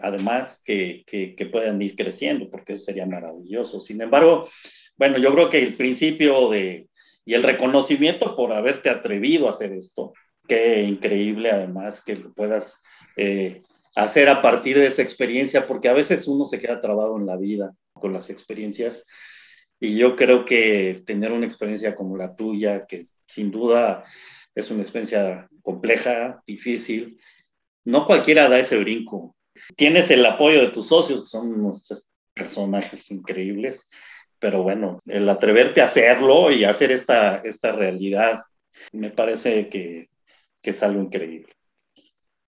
además 0.00 0.62
que, 0.64 1.04
que, 1.06 1.46
puedan 1.46 1.82
ir 1.82 1.94
creciendo, 1.96 2.48
porque 2.50 2.72
eso 2.72 2.84
sería 2.84 3.04
maravilloso. 3.04 3.80
Sin 3.80 4.00
embargo, 4.00 4.48
bueno, 4.96 5.18
yo 5.18 5.32
creo 5.32 5.50
que 5.50 5.62
el 5.62 5.74
principio 5.74 6.48
de, 6.50 6.88
y 7.24 7.34
el 7.34 7.42
reconocimiento 7.42 8.36
por 8.36 8.52
haberte 8.52 8.88
atrevido 8.88 9.48
a 9.48 9.50
hacer 9.50 9.72
esto, 9.72 10.12
qué 10.48 10.82
increíble 10.82 11.50
además 11.50 12.02
que 12.02 12.16
lo 12.16 12.32
puedas 12.32 12.80
eh, 13.16 13.62
hacer 13.96 14.28
a 14.28 14.42
partir 14.42 14.78
de 14.78 14.86
esa 14.86 15.02
experiencia, 15.02 15.66
porque 15.66 15.88
a 15.88 15.94
veces 15.94 16.28
uno 16.28 16.46
se 16.46 16.58
queda 16.58 16.80
trabado 16.80 17.18
en 17.18 17.26
la 17.26 17.36
vida 17.36 17.74
con 17.92 18.12
las 18.12 18.30
experiencias. 18.30 19.04
Y 19.80 19.96
yo 19.96 20.16
creo 20.16 20.44
que 20.44 21.02
tener 21.06 21.32
una 21.32 21.46
experiencia 21.46 21.94
como 21.94 22.16
la 22.16 22.34
tuya, 22.36 22.86
que 22.86 23.06
sin 23.26 23.50
duda 23.50 24.04
es 24.54 24.70
una 24.70 24.82
experiencia 24.82 25.48
compleja, 25.62 26.42
difícil, 26.46 27.18
no 27.84 28.06
cualquiera 28.06 28.48
da 28.48 28.58
ese 28.58 28.78
brinco. 28.78 29.36
Tienes 29.76 30.10
el 30.10 30.24
apoyo 30.24 30.60
de 30.60 30.68
tus 30.68 30.88
socios, 30.88 31.22
que 31.22 31.26
son 31.26 31.52
unos 31.52 32.10
personajes 32.34 33.10
increíbles, 33.10 33.88
pero 34.38 34.62
bueno, 34.62 35.00
el 35.06 35.28
atreverte 35.28 35.80
a 35.80 35.84
hacerlo 35.84 36.50
y 36.50 36.64
hacer 36.64 36.90
esta, 36.90 37.38
esta 37.38 37.72
realidad, 37.72 38.42
me 38.92 39.10
parece 39.10 39.68
que, 39.68 40.08
que 40.62 40.70
es 40.70 40.82
algo 40.82 41.02
increíble. 41.02 41.52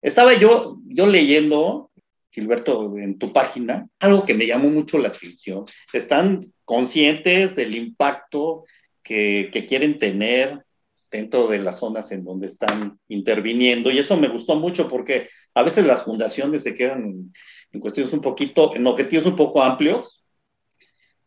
Estaba 0.01 0.35
yo, 0.35 0.79
yo 0.87 1.07
leyendo 1.07 1.93
Gilberto, 2.33 2.97
en 2.97 3.19
tu 3.19 3.33
página, 3.33 3.89
algo 4.01 4.25
que 4.25 4.35
me 4.35 4.47
llamó 4.47 4.71
mucho 4.71 4.99
la 4.99 5.09
atención. 5.09 5.67
Están 5.93 6.53
conscientes 6.65 7.55
del 7.55 7.75
impacto 7.75 8.65
que, 9.03 9.51
quieren 9.69 9.99
tener 9.99 10.65
dentro 11.11 11.47
de 11.47 11.59
las 11.59 11.79
zonas 11.79 12.11
en 12.11 12.25
donde 12.25 12.47
están 12.47 12.99
interviniendo. 13.09 13.91
Y 13.91 13.99
eso 13.99 14.17
me 14.17 14.29
gustó 14.29 14.57
mucho 14.57 14.89
porque 14.89 15.29
a 15.55 15.63
veces 15.63 15.85
las 15.85 16.05
fundaciones 16.05 16.63
se 16.63 16.75
quedan 16.75 17.31
en, 17.71 17.81
cuestiones 17.81 18.15
un 18.15 18.23
poquito, 18.23 18.75
en 18.75 18.87
objetivos 18.87 19.27
un 19.27 19.37
poco 19.37 19.63
amplios 19.63 20.22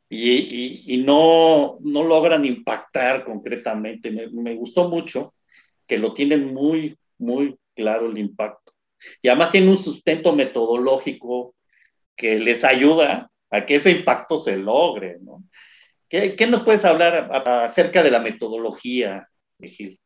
y, 0.10 1.04
no, 1.06 1.78
no, 1.82 2.04
logran 2.04 2.46
impactar 2.46 3.24
concretamente. 3.24 4.12
Me, 4.12 4.54
gustó 4.56 4.90
mucho 4.90 5.34
que 5.88 5.98
lo 5.98 6.14
tienen 6.14 6.54
muy, 6.54 6.98
muy 7.18 7.58
claro 7.76 8.10
el 8.10 8.18
impacto. 8.18 8.74
Y 9.22 9.30
además 9.30 9.52
tiene 9.52 9.70
un 9.70 9.80
sustento 9.80 10.34
metodológico 10.34 11.56
que 12.16 12.40
les 12.40 12.64
ayuda 12.64 13.30
a 13.50 13.66
que 13.66 13.76
ese 13.76 13.92
impacto 13.92 14.40
se 14.40 14.58
logre, 14.58 15.18
¿no? 15.22 15.44
¿Qué, 16.08 16.48
nos 16.48 16.64
puedes 16.64 16.86
hablar 16.86 17.30
acerca 17.46 18.02
de 18.02 18.12
la 18.12 18.20
metodología, 18.20 19.28
Gil? 19.60 20.00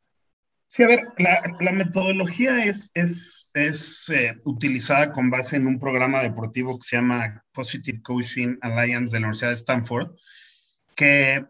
Sí, 0.71 0.83
a 0.83 0.88
ver, 0.88 0.99
la, 1.17 1.71
metodología 1.71 2.63
es, 2.63 2.91
eh, 3.55 4.35
utilizada 4.45 5.11
con 5.11 5.31
base 5.31 5.55
en 5.55 5.65
un 5.65 5.79
programa 5.79 6.21
deportivo 6.21 6.77
que 6.77 6.85
se 6.85 6.95
llama 6.97 7.43
Positive 7.51 8.03
Coaching 8.03 8.57
Alliance 8.61 9.15
de 9.15 9.19
la 9.19 9.27
Universidad 9.27 9.49
de 9.49 9.55
Stanford, 9.55 10.11
que 10.95 11.43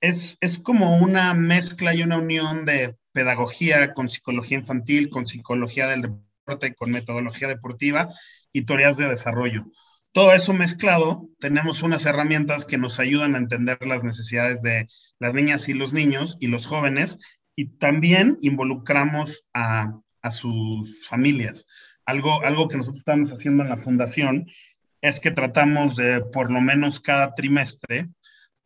es 0.00 0.36
como 0.64 0.98
una 0.98 1.34
mezcla 1.34 1.94
y 1.94 2.02
una 2.02 2.18
unión 2.18 2.64
de 2.64 2.96
pedagogía 3.12 3.94
con 3.94 4.08
psicología 4.08 4.58
infantil, 4.58 5.08
con 5.08 5.24
psicología 5.24 5.86
del 5.86 6.02
deporte, 6.02 6.74
con 6.74 6.90
metodología 6.90 7.46
deportiva 7.46 8.08
y 8.52 8.64
teorías 8.64 8.96
de 8.96 9.08
desarrollo. 9.08 9.66
Todo 10.10 10.32
eso 10.32 10.52
mezclado, 10.52 11.28
tenemos 11.38 11.82
unas 11.84 12.06
herramientas 12.06 12.64
que 12.64 12.78
nos 12.78 12.98
ayudan 12.98 13.36
a 13.36 13.38
entender 13.38 13.78
las 13.86 14.02
necesidades 14.02 14.62
de 14.62 14.88
las 15.20 15.32
niñas 15.32 15.68
y 15.68 15.74
los 15.74 15.92
niños 15.92 16.36
y 16.40 16.48
los 16.48 16.66
jóvenes 16.66 17.20
y 17.56 17.66
también 17.76 18.38
involucramos 18.40 19.44
a, 19.52 20.00
sus 20.30 21.06
familias. 21.06 21.66
Algo, 22.06 22.42
algo 22.42 22.66
que 22.66 22.78
nosotros 22.78 23.00
estamos 23.00 23.30
haciendo 23.30 23.62
en 23.62 23.68
la 23.68 23.76
fundación 23.76 24.46
es 25.02 25.20
que 25.20 25.30
tratamos 25.30 25.96
de, 25.96 26.22
por 26.22 26.50
lo 26.50 26.62
menos 26.62 26.98
cada 26.98 27.34
trimestre, 27.34 28.08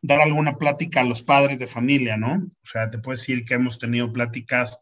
dar 0.00 0.20
alguna 0.20 0.56
plática 0.56 1.00
a 1.00 1.04
los 1.04 1.24
padres 1.24 1.58
de 1.58 1.66
familia, 1.66 2.16
¿no? 2.16 2.34
O 2.34 2.66
sea, 2.66 2.90
te 2.90 2.98
puedo 2.98 3.18
decir 3.18 3.44
que 3.44 3.54
hemos 3.54 3.80
tenido 3.80 4.12
pláticas, 4.12 4.80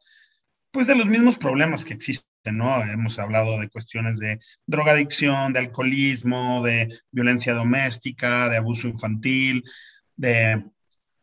pues, 0.71 0.87
de 0.87 0.97
los 0.97 1.09
mismos 1.09 1.39
problemas 1.39 1.83
que 1.83 1.95
existen, 1.95 2.59
¿no? 2.59 2.83
Hemos 2.83 3.19
hablado 3.19 3.59
de 3.59 3.71
cuestiones 3.71 4.19
de 4.19 4.39
drogadicción, 4.67 5.55
de 5.55 5.61
alcoholismo, 5.61 6.63
de 6.63 7.01
violencia 7.11 7.55
doméstica, 7.55 8.51
de 8.51 8.59
abuso 8.59 8.89
infantil, 8.89 9.65
de 10.15 10.63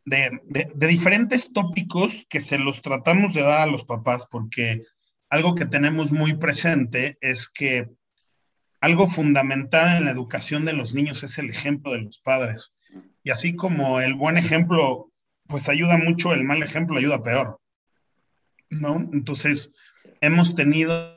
de, 0.05 0.41
diferentes 0.75 1.53
tópicos 1.53 2.25
que 2.29 2.39
se 2.39 2.57
los 2.57 2.81
tratamos 2.81 3.33
de 3.33 3.41
dar 3.41 3.61
a 3.61 3.71
los 3.71 3.85
papás 3.85 4.27
porque 4.29 4.83
algo 5.29 5.55
que 5.55 5.65
tenemos 5.65 6.11
muy 6.11 6.35
presente 6.35 7.17
es 7.21 7.49
que 7.49 7.89
algo 8.81 9.07
fundamental 9.07 9.97
en 9.97 10.05
la 10.05 10.11
educación 10.11 10.65
de 10.65 10.73
los 10.73 10.93
niños 10.93 11.23
es 11.23 11.37
el 11.37 11.49
ejemplo 11.49 11.93
de 11.93 12.01
los 12.01 12.19
padres. 12.19 12.73
Y 13.23 13.31
así 13.31 13.55
como 13.55 14.01
el 14.01 14.13
buen 14.13 14.37
ejemplo, 14.37 15.11
pues 15.47 15.69
ayuda 15.69 15.97
mucho, 15.97 16.33
el 16.33 16.43
mal 16.43 16.61
ejemplo 16.61 16.97
ayuda 16.97 17.21
peor. 17.21 17.59
¿No? 18.69 19.09
Entonces, 19.13 19.71
hemos 20.19 20.53
tenido 20.53 21.15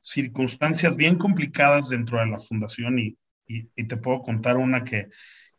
circunstancias 0.00 0.96
bien 0.96 1.16
complicadas 1.16 1.88
dentro 1.88 2.18
de 2.18 2.26
la 2.26 2.38
fundación 2.38 2.98
y 2.98 3.16
te 3.84 3.96
puedo 3.96 4.22
contar 4.22 4.56
una 4.56 4.84
que, 4.84 5.08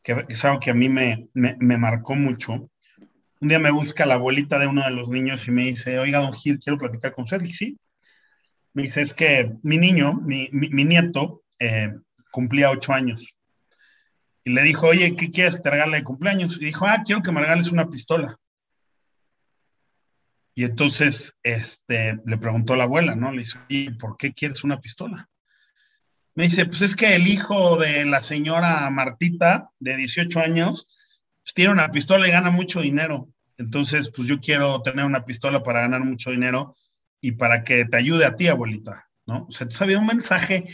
que 0.04 0.26
es 0.28 0.46
algo 0.46 0.60
que 0.60 0.70
a 0.70 0.74
mí 0.74 0.90
me, 0.90 1.30
me, 1.34 1.78
marcó 1.78 2.16
mucho. 2.16 2.70
Un 3.40 3.48
día 3.48 3.60
me 3.60 3.72
busca 3.72 4.06
la 4.06 4.16
abuelita 4.16 4.60
de 4.60 4.68
uno 4.68 4.84
de 4.84 4.92
los 4.92 5.10
niños 5.10 5.48
y 5.48 5.52
me 5.52 5.66
dice, 5.66 5.98
oiga, 5.98 6.20
don 6.20 6.34
Gil, 6.34 6.60
quiero 6.60 6.78
platicar 6.78 7.14
con 7.14 7.24
usted. 7.24 7.42
Y 7.42 7.54
sí. 7.54 7.78
Me 8.74 8.84
dice, 8.84 9.02
es 9.02 9.14
que 9.14 9.54
mi 9.64 9.78
niño, 9.78 10.14
mi, 10.14 10.50
mi, 10.52 10.84
nieto, 10.84 11.44
eh, 11.60 11.94
cumplía 12.32 12.72
ocho 12.72 12.94
años. 12.94 13.34
Y 14.44 14.52
le 14.52 14.64
dijo, 14.64 14.88
oye, 14.88 15.16
¿qué 15.16 15.32
quieres 15.32 15.56
que 15.56 15.62
te 15.62 15.70
regale 15.70 15.98
de 15.98 16.04
cumpleaños? 16.04 16.58
Y 16.60 16.66
dijo, 16.66 16.86
ah, 16.86 17.04
quiero 17.06 17.22
que 17.22 17.32
me 17.32 17.40
regales 17.40 17.72
una 17.72 17.90
pistola. 17.90 18.38
Y 20.56 20.66
entonces 20.66 21.34
este, 21.44 22.20
le 22.26 22.38
preguntó 22.38 22.76
la 22.76 22.84
abuela, 22.84 23.16
¿no? 23.16 23.32
Le 23.32 23.40
dice, 23.40 23.58
¿y 23.70 23.92
por 23.92 24.18
qué 24.18 24.34
quieres 24.34 24.64
una 24.64 24.80
pistola? 24.80 25.30
Me 26.36 26.44
dice, 26.44 26.66
pues 26.66 26.82
es 26.82 26.96
que 26.96 27.16
el 27.16 27.28
hijo 27.28 27.78
de 27.78 28.06
la 28.06 28.22
señora 28.22 28.90
Martita, 28.90 29.70
de 29.80 29.96
18 29.98 30.40
años, 30.40 30.88
pues 31.44 31.54
tiene 31.54 31.72
una 31.72 31.92
pistola 31.92 32.28
y 32.28 32.32
gana 32.32 32.50
mucho 32.50 32.82
dinero. 32.82 33.30
Entonces, 33.58 34.12
pues 34.16 34.28
yo 34.28 34.40
quiero 34.40 34.82
tener 34.82 35.06
una 35.06 35.26
pistola 35.26 35.62
para 35.62 35.82
ganar 35.82 36.02
mucho 36.02 36.32
dinero 36.32 36.76
y 37.22 37.34
para 37.34 37.64
que 37.64 37.86
te 37.86 37.98
ayude 37.98 38.26
a 38.26 38.36
ti, 38.36 38.48
abuelita, 38.48 39.08
¿no? 39.26 39.46
O 39.48 39.52
sea, 39.52 39.66
entonces 39.66 39.82
había 39.82 40.00
un 40.00 40.08
mensaje 40.08 40.66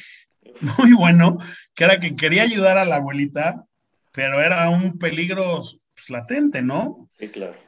muy 0.79 0.93
bueno, 0.93 1.37
que 1.75 1.83
era 1.83 1.99
que 1.99 2.15
quería 2.15 2.43
ayudar 2.43 2.77
a 2.77 2.85
la 2.85 2.97
abuelita, 2.97 3.65
pero 4.13 4.41
era 4.41 4.69
un 4.69 4.97
peligro 4.97 5.61
pues, 5.93 6.09
latente, 6.09 6.61
¿no? 6.61 7.09
Sí, 7.19 7.27
claro. 7.27 7.59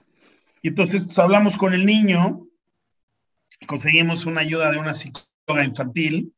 Y 0.61 0.69
entonces 0.69 1.05
pues, 1.05 1.19
hablamos 1.19 1.57
con 1.57 1.73
el 1.73 1.85
niño, 1.85 2.47
conseguimos 3.67 4.25
una 4.25 4.41
ayuda 4.41 4.71
de 4.71 4.77
una 4.77 4.93
psicóloga 4.93 5.65
infantil, 5.65 6.33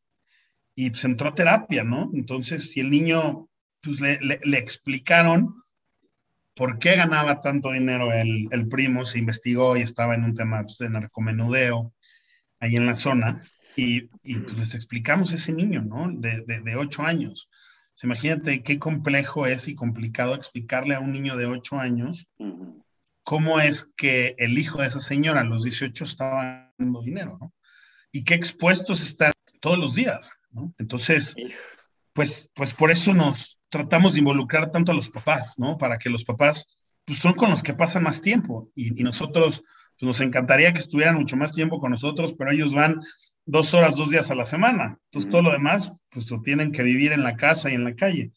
y 0.76 0.90
pues 0.90 1.04
entró 1.06 1.30
a 1.30 1.36
terapia, 1.36 1.84
¿no? 1.84 2.10
Entonces, 2.14 2.72
si 2.72 2.80
el 2.80 2.90
niño, 2.90 3.50
pues 3.82 4.02
le, 4.02 4.20
le, 4.20 4.58
explicaron 4.58 5.64
por 6.56 6.80
qué 6.80 6.96
ganaba 6.96 7.42
tanto 7.42 7.72
dinero 7.72 8.12
el, 8.12 8.48
el, 8.52 8.68
primo, 8.68 9.06
se 9.06 9.20
investigó 9.20 9.78
y 9.78 9.82
estaba 9.82 10.16
en 10.16 10.24
un 10.24 10.36
tema 10.36 10.64
pues, 10.64 10.78
de 10.78 10.90
narcomenudeo 10.90 11.94
ahí 12.60 12.76
en 12.76 12.86
la 12.86 12.96
zona, 12.96 13.44
y, 13.76 14.10
y 14.24 14.36
pues 14.36 14.58
les 14.58 14.76
explicamos 14.76 15.32
a 15.32 15.36
ese 15.36 15.52
niño, 15.52 15.82
¿no? 15.82 16.10
De, 16.12 16.42
de, 16.42 16.62
de 16.62 16.76
ocho 16.76 17.04
años. 17.04 17.50
imagínate 18.02 18.64
qué 18.64 18.80
complejo 18.80 19.48
es 19.48 19.68
y 19.68 19.76
complicado 19.76 20.36
explicarle 20.36 20.96
a 20.96 21.00
un 21.00 21.12
niño 21.12 21.36
de 21.36 21.48
ocho 21.48 21.80
años 21.80 22.28
cómo 23.24 23.60
es 23.60 23.90
que 23.96 24.36
el 24.38 24.58
hijo 24.58 24.82
de 24.82 24.88
esa 24.88 25.00
señora 25.00 25.42
a 25.42 25.46
los 25.46 25.64
18 25.64 26.04
estaba 26.04 26.72
dando 26.78 27.02
dinero, 27.02 27.38
¿no? 27.40 27.54
Y 28.12 28.24
qué 28.24 28.36
expuestos 28.36 29.02
están 29.02 29.32
todos 29.60 29.80
los 29.80 29.96
días, 29.96 30.40
¿no? 30.54 30.74
Entonces, 30.78 31.36
pues, 32.14 32.50
pues 32.54 32.74
por 32.74 32.92
eso 32.92 33.14
nos 33.14 33.60
tratamos 33.70 34.14
de 34.14 34.20
involucrar 34.20 34.72
tanto 34.72 34.92
a 34.92 34.96
los 34.96 35.10
papás, 35.10 35.56
¿no? 35.58 35.78
Para 35.78 35.98
que 35.98 36.10
los 36.10 36.24
papás, 36.24 36.68
pues 37.06 37.20
son 37.20 37.34
con 37.34 37.50
los 37.50 37.64
que 37.64 37.74
pasan 37.74 38.04
más 38.04 38.22
tiempo 38.22 38.70
y, 38.76 38.92
nosotros, 39.04 39.64
pues 40.00 40.08
nos 40.08 40.22
encantaría 40.22 40.72
que 40.74 40.80
estuvieran 40.80 41.16
mucho 41.16 41.36
más 41.36 41.54
tiempo 41.54 41.80
con 41.80 41.92
nosotros, 41.92 42.36
pero 42.38 42.52
ellos 42.52 42.74
van 42.74 43.02
dos 43.46 43.74
horas, 43.74 43.98
dos 43.98 44.10
días 44.10 44.32
a 44.32 44.36
la 44.36 44.46
semana. 44.46 45.00
Entonces, 45.06 45.30
todo 45.30 45.42
lo 45.42 45.52
demás, 45.52 45.92
pues 46.10 46.30
lo 46.30 46.42
tienen 46.42 46.72
que 46.72 46.84
vivir 46.84 47.12
en 47.12 47.24
la 47.24 47.36
casa 47.36 47.72
y 47.72 47.74
en 47.74 47.84
la 47.84 47.96
calle. 47.96 48.32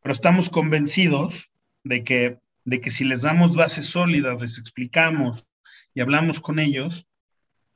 Pero 0.00 0.12
estamos 0.12 0.48
convencidos 0.48 1.50
de 1.82 2.04
que, 2.04 2.38
de 2.64 2.80
que 2.80 2.90
si 2.90 3.04
les 3.04 3.22
damos 3.22 3.56
bases 3.56 3.86
sólidas, 3.86 4.40
les 4.40 4.58
explicamos 4.58 5.48
y 5.92 6.00
hablamos 6.00 6.40
con 6.40 6.60
ellos, 6.60 7.06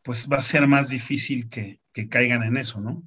pues 0.03 0.29
va 0.31 0.37
a 0.37 0.43
ser 0.43 0.67
más 0.67 0.89
difícil 0.89 1.49
que, 1.49 1.81
que 1.93 2.09
caigan 2.09 2.43
en 2.43 2.57
eso, 2.57 2.81
¿no? 2.81 3.03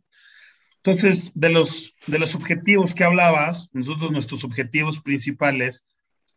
Entonces, 0.86 1.32
de 1.34 1.50
los, 1.50 1.96
de 2.06 2.20
los 2.20 2.36
objetivos 2.36 2.94
que 2.94 3.04
hablabas, 3.04 3.72
nosotros 3.74 4.12
nuestros 4.12 4.44
objetivos 4.44 5.02
principales 5.02 5.88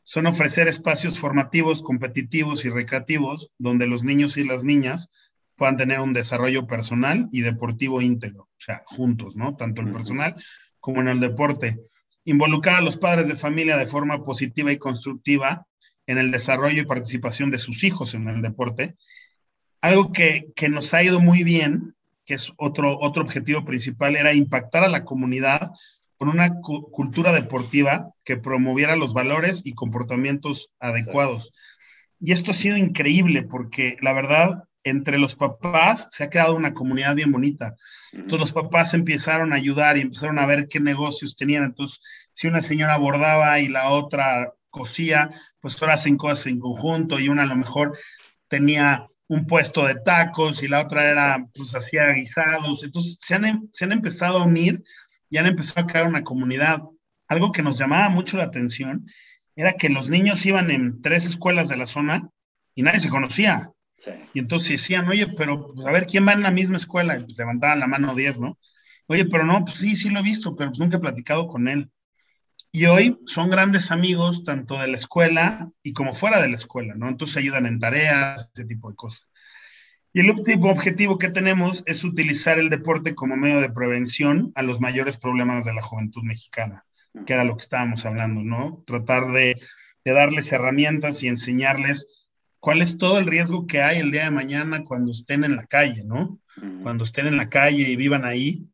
son 0.05 0.25
ofrecer 0.25 0.69
espacios 0.69 1.19
formativos, 1.19 1.83
competitivos 1.83 2.65
y 2.65 2.71
recreativos 2.71 3.53
donde 3.59 3.87
los 3.87 4.05
niños 4.05 4.39
y 4.39 4.45
las 4.45 4.65
niñas 4.65 5.11
puedan 5.55 5.77
tener 5.77 6.01
un 6.01 6.15
desarrollo 6.15 6.67
personal 6.67 7.29
y 7.31 7.43
deportivo 7.43 8.01
íntegro, 8.01 8.45
o 8.45 8.57
sea, 8.57 8.83
juntos, 8.87 9.37
¿no? 9.37 9.55
Tanto 9.55 9.83
el 9.83 9.91
personal 9.91 10.43
como 10.81 11.03
en 11.03 11.09
el 11.09 11.21
deporte. 11.21 11.79
Involucrar 12.25 12.77
a 12.77 12.81
los 12.81 12.97
padres 12.97 13.29
de 13.29 13.37
familia 13.37 13.77
de 13.77 13.85
forma 13.85 14.25
positiva 14.25 14.73
y 14.73 14.79
constructiva 14.79 15.67
en 16.07 16.17
el 16.17 16.31
desarrollo 16.31 16.81
y 16.81 16.87
participación 16.87 17.51
de 17.51 17.59
sus 17.59 17.85
hijos 17.85 18.15
en 18.15 18.27
el 18.29 18.41
deporte. 18.41 18.97
Algo 19.83 20.11
que, 20.11 20.47
que 20.57 20.71
nos 20.71 20.95
ha 20.95 21.03
ido 21.03 21.21
muy 21.21 21.45
bien 21.45 21.97
que 22.29 22.35
es 22.35 22.53
otro, 22.59 22.99
otro 23.01 23.23
objetivo 23.23 23.65
principal, 23.65 24.15
era 24.15 24.35
impactar 24.35 24.85
a 24.85 24.89
la 24.89 25.03
comunidad 25.03 25.71
con 26.19 26.29
una 26.29 26.61
cultura 26.61 27.33
deportiva 27.33 28.11
que 28.23 28.37
promoviera 28.37 28.97
los 28.97 29.15
valores 29.15 29.63
y 29.65 29.73
comportamientos 29.73 30.71
adecuados. 30.79 31.53
Y 32.21 32.33
esto 32.33 32.51
ha 32.51 32.55
sido 32.55 32.77
increíble 32.77 33.45
porque 33.45 33.97
la 34.03 34.13
verdad, 34.13 34.65
entre 34.85 35.17
los 35.17 35.37
papás 35.37 36.09
se 36.11 36.25
ha 36.25 36.29
creado 36.29 36.55
una 36.55 36.75
comunidad 36.75 37.15
bien 37.15 37.33
bonita. 37.33 37.77
Todos 38.27 38.41
los 38.41 38.53
papás 38.53 38.93
empezaron 38.93 39.55
a 39.55 39.57
ayudar 39.57 39.97
y 39.97 40.03
empezaron 40.03 40.39
a 40.39 40.45
ver 40.45 40.69
qué 40.69 40.81
negocios 40.81 41.35
tenían. 41.35 41.65
Entonces, 41.65 42.03
si 42.33 42.47
una 42.47 42.61
señora 42.61 42.99
bordaba 42.99 43.59
y 43.61 43.69
la 43.69 43.89
otra 43.89 44.53
cosía, 44.69 45.31
pues 45.61 45.81
ahora 45.81 45.95
hacen 45.95 46.19
cosas 46.19 46.49
en 46.49 46.61
conjunto 46.61 47.19
y 47.19 47.31
una 47.31 47.45
a 47.45 47.47
lo 47.47 47.57
mejor 47.57 47.97
tenía 48.49 49.07
un 49.29 49.47
puesto 49.47 49.87
de 49.87 49.95
tacos 49.95 50.63
y 50.63 50.69
la 50.69 50.83
otra 50.83 51.11
era, 51.11 51.47
pues 51.55 51.75
hacía 51.75 52.13
guisados. 52.13 52.83
Entonces 52.83 53.19
se 53.21 53.35
han, 53.35 53.45
em, 53.45 53.69
se 53.71 53.85
han 53.85 53.93
empezado 53.93 54.39
a 54.39 54.45
unir 54.45 54.83
y 55.31 55.37
han 55.37 55.47
empezado 55.47 55.87
a 55.87 55.87
crear 55.87 56.09
una 56.09 56.25
comunidad. 56.25 56.81
Algo 57.29 57.53
que 57.53 57.63
nos 57.63 57.79
llamaba 57.79 58.09
mucho 58.09 58.39
la 58.39 58.45
atención 58.45 59.07
era 59.55 59.75
que 59.75 59.91
los 59.91 60.09
niños 60.09 60.45
iban 60.47 60.71
en 60.71 61.03
tres 61.03 61.27
escuelas 61.27 61.69
de 61.69 61.77
la 61.77 61.87
zona 61.87 62.31
y 62.75 62.83
nadie 62.83 63.01
se 63.01 63.11
conocía. 63.11 63.71
Y 64.33 64.39
entonces 64.39 64.71
decían, 64.71 65.09
oye, 65.09 65.27
pero 65.37 65.75
pues, 65.75 65.87
a 65.87 65.91
ver, 65.91 66.07
¿quién 66.07 66.27
va 66.27 66.33
en 66.33 66.43
la 66.43 66.51
misma 66.51 66.77
escuela? 66.77 67.17
Y 67.17 67.25
pues 67.25 67.37
levantaban 67.37 67.81
la 67.81 67.89
mano 67.89 68.15
10, 68.15 68.39
¿no? 68.39 68.59
Oye, 69.09 69.25
pero 69.27 69.45
no, 69.45 69.65
pues 69.65 69.79
sí, 69.79 69.97
sí 69.97 70.09
lo 70.11 70.21
he 70.21 70.23
visto, 70.23 70.55
pero 70.55 70.71
pues 70.71 70.79
nunca 70.79 70.97
he 70.97 71.01
platicado 71.01 71.49
con 71.49 71.67
él 71.69 71.91
y 72.73 72.87
hoy 72.87 73.19
son 73.27 73.51
grandes 73.51 73.91
amigos 73.91 74.45
tanto 74.45 74.79
de 74.79 74.89
la 74.89 74.97
escuela 74.97 75.71
y 75.83 75.93
como 75.93 76.13
fuera 76.13 76.41
de 76.41 76.49
la 76.49 76.57
escuela, 76.57 76.95
¿no? 76.95 77.09
Entonces 77.09 77.39
ayudan 77.39 77.67
en 77.67 77.79
tareas, 77.79 78.51
ese 78.55 78.65
tipo 78.67 78.91
de 78.91 78.97
cosas. 78.97 79.27
Y 80.13 80.21
el 80.21 80.31
último 80.31 80.71
objetivo 80.71 81.19
que 81.19 81.31
tenemos 81.31 81.83
es 81.87 82.05
utilizar 82.05 82.59
el 82.59 82.71
deporte 82.71 83.15
como 83.15 83.37
medio 83.37 83.61
de 83.61 83.71
prevención 83.71 84.53
a 84.55 84.63
los 84.63 84.81
mayores 84.81 85.17
problemas 85.17 85.65
de 85.65 85.75
la 85.75 85.83
juventud 85.83 86.23
mexicana. 86.23 86.85
que 87.27 87.33
era 87.33 87.45
lo 87.45 87.57
que 87.57 87.63
estábamos 87.63 88.05
hablando, 88.05 88.43
¿no? 88.43 88.85
Tratar 88.87 89.33
de, 89.33 89.59
de 90.05 90.13
darles 90.13 90.53
herramientas 90.53 91.23
y 91.23 91.29
enseñarles 91.29 92.07
cuál 92.61 92.83
es 92.83 92.99
todo 92.99 93.19
el 93.19 93.27
riesgo 93.27 93.67
que 93.67 93.83
hay 93.83 93.99
el 93.99 94.11
día 94.11 94.25
de 94.25 94.31
mañana 94.31 94.85
cuando 94.85 95.11
estén 95.11 95.43
en 95.43 95.57
la 95.57 95.67
calle, 95.67 96.05
¿no? 96.05 96.39
Cuando 96.83 97.05
estén 97.05 97.27
en 97.27 97.37
la 97.37 97.49
calle 97.49 97.89
y 97.89 97.97
vivan 97.97 98.25
ahí, 98.25 98.69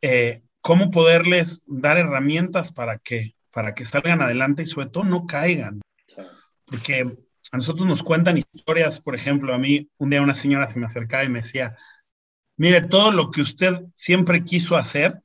eh, 0.00 0.42
cómo 0.62 0.90
poderles 0.90 1.62
dar 1.66 1.98
herramientas 1.98 2.72
para 2.72 2.98
que, 2.98 3.34
para 3.52 3.74
que 3.74 3.84
salgan 3.84 4.22
adelante 4.22 4.62
y 4.62 4.66
sobre 4.66 4.88
todo 4.88 5.04
no 5.04 5.26
caigan. 5.26 5.82
Porque 6.64 7.00
a 7.50 7.56
nosotros 7.56 7.86
nos 7.86 8.02
cuentan 8.02 8.38
historias, 8.38 9.00
por 9.00 9.14
ejemplo, 9.14 9.52
a 9.52 9.58
mí 9.58 9.90
un 9.98 10.08
día 10.08 10.22
una 10.22 10.34
señora 10.34 10.68
se 10.68 10.78
me 10.78 10.86
acercaba 10.86 11.24
y 11.24 11.28
me 11.28 11.40
decía, 11.40 11.76
mire, 12.56 12.80
todo 12.80 13.10
lo 13.10 13.30
que 13.30 13.42
usted 13.42 13.82
siempre 13.94 14.44
quiso 14.44 14.76
hacer, 14.76 15.20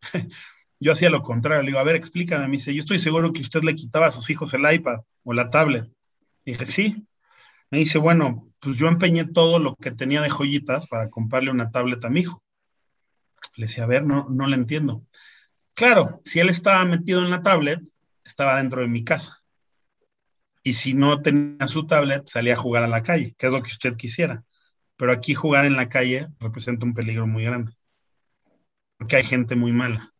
yo 0.80 0.92
hacía 0.92 1.10
lo 1.10 1.22
contrario, 1.22 1.62
le 1.62 1.68
digo, 1.68 1.80
a 1.80 1.84
ver, 1.84 1.96
explícame, 1.96 2.46
me 2.46 2.52
dice, 2.52 2.72
yo 2.72 2.80
estoy 2.80 2.98
seguro 2.98 3.32
que 3.32 3.42
usted 3.42 3.62
le 3.62 3.74
quitaba 3.74 4.06
a 4.06 4.10
sus 4.12 4.30
hijos 4.30 4.54
el 4.54 4.72
iPad 4.72 5.00
o 5.24 5.34
la 5.34 5.50
tablet. 5.50 5.90
dije, 6.44 6.64
sí. 6.66 7.06
Me 7.70 7.78
dice, 7.78 7.98
bueno, 7.98 8.48
pues 8.60 8.78
yo 8.78 8.88
empeñé 8.88 9.26
todo 9.26 9.58
lo 9.58 9.76
que 9.76 9.92
tenía 9.92 10.22
de 10.22 10.30
joyitas 10.30 10.86
para 10.86 11.08
comprarle 11.08 11.50
una 11.50 11.70
tablet 11.70 12.04
a 12.04 12.08
mi 12.10 12.20
hijo. 12.20 12.42
Le 13.56 13.66
decía, 13.66 13.84
a 13.84 13.86
ver, 13.86 14.04
no, 14.04 14.26
no 14.28 14.46
le 14.46 14.56
entiendo. 14.56 15.04
Claro, 15.74 16.20
si 16.22 16.40
él 16.40 16.48
estaba 16.48 16.84
metido 16.84 17.22
en 17.22 17.30
la 17.30 17.42
tablet, 17.42 17.80
estaba 18.24 18.56
dentro 18.56 18.82
de 18.82 18.88
mi 18.88 19.04
casa. 19.04 19.42
Y 20.62 20.74
si 20.74 20.94
no 20.94 21.22
tenía 21.22 21.66
su 21.66 21.86
tablet, 21.86 22.28
salía 22.28 22.52
a 22.52 22.58
jugar 22.58 22.82
a 22.82 22.88
la 22.88 23.02
calle, 23.02 23.34
que 23.38 23.46
es 23.46 23.52
lo 23.52 23.62
que 23.62 23.70
usted 23.70 23.96
quisiera. 23.96 24.44
Pero 24.96 25.12
aquí 25.12 25.34
jugar 25.34 25.64
en 25.64 25.76
la 25.76 25.88
calle 25.88 26.28
representa 26.38 26.84
un 26.84 26.92
peligro 26.92 27.26
muy 27.26 27.44
grande. 27.44 27.72
Porque 28.98 29.16
hay 29.16 29.24
gente 29.24 29.56
muy 29.56 29.72
mala. 29.72 30.12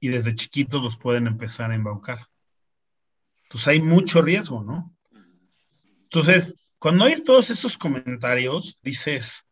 Y 0.00 0.08
desde 0.08 0.34
chiquitos 0.34 0.82
los 0.82 0.98
pueden 0.98 1.26
empezar 1.26 1.70
a 1.70 1.74
embaucar. 1.74 2.26
Entonces 3.44 3.68
hay 3.68 3.80
mucho 3.80 4.20
riesgo, 4.20 4.62
¿no? 4.62 4.94
Entonces, 6.02 6.54
cuando 6.78 7.06
hay 7.06 7.14
todos 7.22 7.48
esos 7.48 7.78
comentarios, 7.78 8.78
dices, 8.82 9.47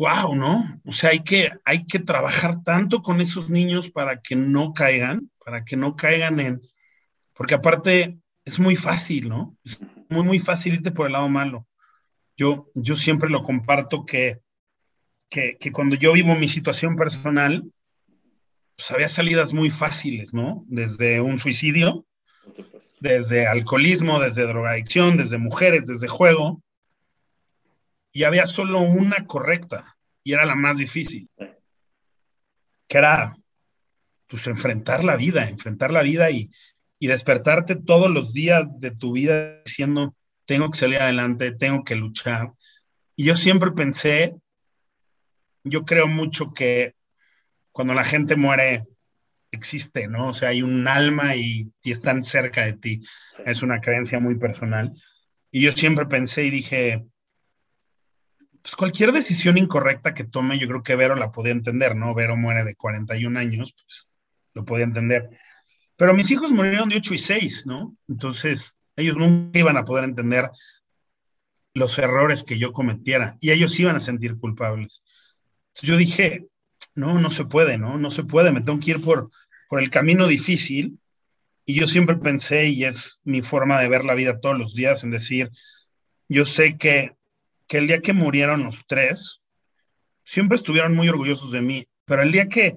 wow, 0.00 0.34
¿no? 0.34 0.80
O 0.86 0.92
sea, 0.92 1.10
hay 1.10 1.20
que, 1.20 1.50
hay 1.62 1.84
que 1.84 1.98
trabajar 1.98 2.62
tanto 2.64 3.02
con 3.02 3.20
esos 3.20 3.50
niños 3.50 3.90
para 3.90 4.22
que 4.22 4.34
no 4.34 4.72
caigan, 4.72 5.30
para 5.44 5.62
que 5.62 5.76
no 5.76 5.94
caigan 5.94 6.40
en, 6.40 6.62
porque 7.34 7.52
aparte 7.52 8.18
es 8.46 8.58
muy 8.58 8.76
fácil, 8.76 9.28
¿no? 9.28 9.58
Es 9.62 9.78
muy, 10.08 10.24
muy 10.24 10.38
fácil 10.38 10.72
irte 10.72 10.90
por 10.90 11.04
el 11.04 11.12
lado 11.12 11.28
malo. 11.28 11.66
Yo, 12.34 12.70
yo 12.74 12.96
siempre 12.96 13.28
lo 13.28 13.42
comparto 13.42 14.06
que, 14.06 14.40
que, 15.28 15.58
que 15.60 15.70
cuando 15.70 15.96
yo 15.96 16.14
vivo 16.14 16.34
mi 16.34 16.48
situación 16.48 16.96
personal, 16.96 17.70
pues 18.76 18.90
había 18.92 19.08
salidas 19.08 19.52
muy 19.52 19.68
fáciles, 19.68 20.32
¿no? 20.32 20.64
Desde 20.66 21.20
un 21.20 21.38
suicidio, 21.38 22.06
desde 23.00 23.46
alcoholismo, 23.46 24.18
desde 24.18 24.46
drogadicción, 24.46 25.18
desde 25.18 25.36
mujeres, 25.36 25.86
desde 25.86 26.08
juego, 26.08 26.62
y 28.12 28.24
había 28.24 28.46
solo 28.46 28.80
una 28.80 29.26
correcta 29.26 29.96
y 30.22 30.32
era 30.32 30.44
la 30.44 30.54
más 30.54 30.78
difícil, 30.78 31.28
que 32.88 32.98
era 32.98 33.36
pues 34.26 34.46
enfrentar 34.46 35.04
la 35.04 35.16
vida, 35.16 35.48
enfrentar 35.48 35.90
la 35.90 36.02
vida 36.02 36.30
y, 36.30 36.50
y 36.98 37.06
despertarte 37.08 37.76
todos 37.76 38.10
los 38.10 38.32
días 38.32 38.78
de 38.80 38.90
tu 38.90 39.12
vida 39.12 39.60
diciendo, 39.64 40.14
tengo 40.44 40.70
que 40.70 40.78
salir 40.78 40.98
adelante, 40.98 41.52
tengo 41.52 41.82
que 41.82 41.96
luchar. 41.96 42.52
Y 43.16 43.24
yo 43.24 43.34
siempre 43.36 43.72
pensé, 43.72 44.36
yo 45.64 45.84
creo 45.84 46.06
mucho 46.06 46.52
que 46.52 46.94
cuando 47.72 47.94
la 47.94 48.04
gente 48.04 48.36
muere, 48.36 48.84
existe, 49.52 50.06
¿no? 50.06 50.28
O 50.28 50.32
sea, 50.32 50.50
hay 50.50 50.62
un 50.62 50.86
alma 50.86 51.34
y, 51.36 51.72
y, 51.82 51.90
están 51.90 52.22
cerca 52.22 52.64
de 52.64 52.74
ti. 52.74 53.02
Es 53.44 53.62
una 53.62 53.80
creencia 53.80 54.20
muy 54.20 54.36
personal. 54.36 54.92
Y 55.50 55.62
yo 55.62 55.72
siempre 55.72 56.06
pensé 56.06 56.44
y 56.44 56.50
dije, 56.50 57.04
pues 58.62 58.76
cualquier 58.76 59.12
decisión 59.12 59.56
incorrecta 59.58 60.14
que 60.14 60.24
tome, 60.24 60.58
yo 60.58 60.68
creo 60.68 60.82
que 60.82 60.96
Vero 60.96 61.14
la 61.14 61.32
podía 61.32 61.52
entender, 61.52 61.96
¿no? 61.96 62.14
Vero 62.14 62.36
muere 62.36 62.64
de 62.64 62.74
41 62.74 63.38
años, 63.38 63.74
pues 63.74 64.08
lo 64.54 64.64
podía 64.64 64.84
entender. 64.84 65.30
Pero 65.96 66.14
mis 66.14 66.30
hijos 66.30 66.52
murieron 66.52 66.88
de 66.88 66.96
8 66.96 67.14
y 67.14 67.18
6, 67.18 67.66
¿no? 67.66 67.96
Entonces, 68.08 68.76
ellos 68.96 69.16
nunca 69.16 69.58
iban 69.58 69.76
a 69.76 69.84
poder 69.84 70.04
entender 70.04 70.50
los 71.74 71.98
errores 71.98 72.44
que 72.44 72.58
yo 72.58 72.72
cometiera 72.72 73.36
y 73.40 73.50
ellos 73.50 73.78
iban 73.78 73.96
a 73.96 74.00
sentir 74.00 74.36
culpables. 74.36 75.02
Entonces 75.68 75.88
yo 75.88 75.96
dije, 75.96 76.46
no, 76.94 77.20
no 77.20 77.30
se 77.30 77.44
puede, 77.44 77.78
¿no? 77.78 77.96
No 77.98 78.10
se 78.10 78.24
puede, 78.24 78.52
me 78.52 78.60
tengo 78.60 78.80
que 78.80 78.92
ir 78.92 79.00
por, 79.00 79.30
por 79.68 79.80
el 79.80 79.90
camino 79.90 80.26
difícil. 80.26 80.98
Y 81.64 81.74
yo 81.74 81.86
siempre 81.86 82.16
pensé, 82.16 82.66
y 82.66 82.84
es 82.84 83.20
mi 83.22 83.42
forma 83.42 83.80
de 83.80 83.88
ver 83.88 84.04
la 84.04 84.14
vida 84.14 84.40
todos 84.40 84.58
los 84.58 84.74
días, 84.74 85.04
en 85.04 85.12
decir, 85.12 85.50
yo 86.28 86.44
sé 86.44 86.76
que 86.76 87.14
que 87.70 87.78
el 87.78 87.86
día 87.86 88.00
que 88.00 88.12
murieron 88.12 88.64
los 88.64 88.84
tres, 88.84 89.42
siempre 90.24 90.56
estuvieron 90.56 90.96
muy 90.96 91.08
orgullosos 91.08 91.52
de 91.52 91.62
mí, 91.62 91.86
pero 92.04 92.20
el 92.20 92.32
día 92.32 92.48
que, 92.48 92.76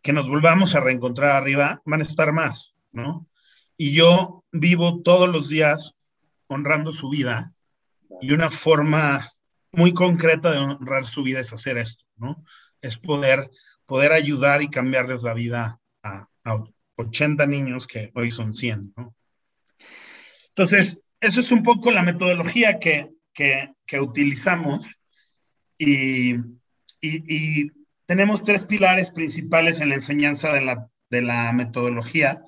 que 0.00 0.14
nos 0.14 0.26
volvamos 0.26 0.74
a 0.74 0.80
reencontrar 0.80 1.32
arriba, 1.32 1.82
van 1.84 2.00
a 2.00 2.04
estar 2.04 2.32
más, 2.32 2.72
¿no? 2.92 3.28
Y 3.76 3.92
yo 3.92 4.42
vivo 4.50 5.02
todos 5.02 5.28
los 5.28 5.50
días 5.50 5.92
honrando 6.46 6.92
su 6.92 7.10
vida 7.10 7.52
y 8.22 8.32
una 8.32 8.48
forma 8.48 9.30
muy 9.70 9.92
concreta 9.92 10.50
de 10.50 10.60
honrar 10.60 11.04
su 11.04 11.22
vida 11.22 11.40
es 11.40 11.52
hacer 11.52 11.76
esto, 11.76 12.06
¿no? 12.16 12.42
Es 12.80 12.96
poder, 12.96 13.50
poder 13.84 14.12
ayudar 14.12 14.62
y 14.62 14.70
cambiarles 14.70 15.24
la 15.24 15.34
vida 15.34 15.78
a, 16.02 16.26
a 16.44 16.64
80 16.96 17.44
niños 17.44 17.86
que 17.86 18.10
hoy 18.14 18.30
son 18.30 18.54
100, 18.54 18.94
¿no? 18.96 19.14
Entonces, 20.48 21.04
eso 21.20 21.40
es 21.40 21.52
un 21.52 21.62
poco 21.62 21.90
la 21.90 22.02
metodología 22.02 22.78
que, 22.78 23.10
que, 23.32 23.74
utilizamos 24.00 25.00
y, 25.78 26.36
tenemos 28.06 28.44
tres 28.44 28.66
pilares 28.66 29.10
principales 29.10 29.80
en 29.80 29.88
la 29.88 29.94
enseñanza 29.96 30.52
de 30.52 30.60
la, 30.60 30.90
de 31.10 31.22
la 31.22 31.52
metodología, 31.52 32.42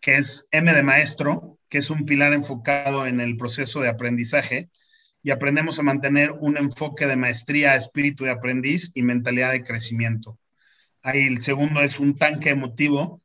que 0.00 0.16
es 0.16 0.46
M 0.52 0.72
de 0.72 0.82
maestro, 0.82 1.58
que 1.68 1.78
es 1.78 1.90
un 1.90 2.06
pilar 2.06 2.32
enfocado 2.32 3.06
en 3.06 3.20
el 3.20 3.36
proceso 3.36 3.80
de 3.80 3.88
aprendizaje 3.88 4.70
y 5.26 5.32
aprendemos 5.32 5.80
a 5.80 5.82
mantener 5.82 6.30
un 6.30 6.56
enfoque 6.56 7.08
de 7.08 7.16
maestría, 7.16 7.74
espíritu 7.74 8.22
de 8.22 8.30
aprendiz 8.30 8.92
y 8.94 9.02
mentalidad 9.02 9.50
de 9.50 9.64
crecimiento. 9.64 10.38
Ahí 11.02 11.24
el 11.24 11.42
segundo 11.42 11.80
es 11.80 11.98
un 11.98 12.16
tanque 12.16 12.50
emotivo, 12.50 13.20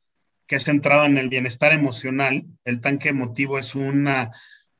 que 0.48 0.56
es 0.56 0.64
centrado 0.64 1.04
en 1.04 1.16
el 1.16 1.28
bienestar 1.28 1.72
emocional. 1.72 2.44
El 2.64 2.80
tanque 2.80 3.10
emotivo 3.10 3.56
es 3.56 3.76
una 3.76 4.32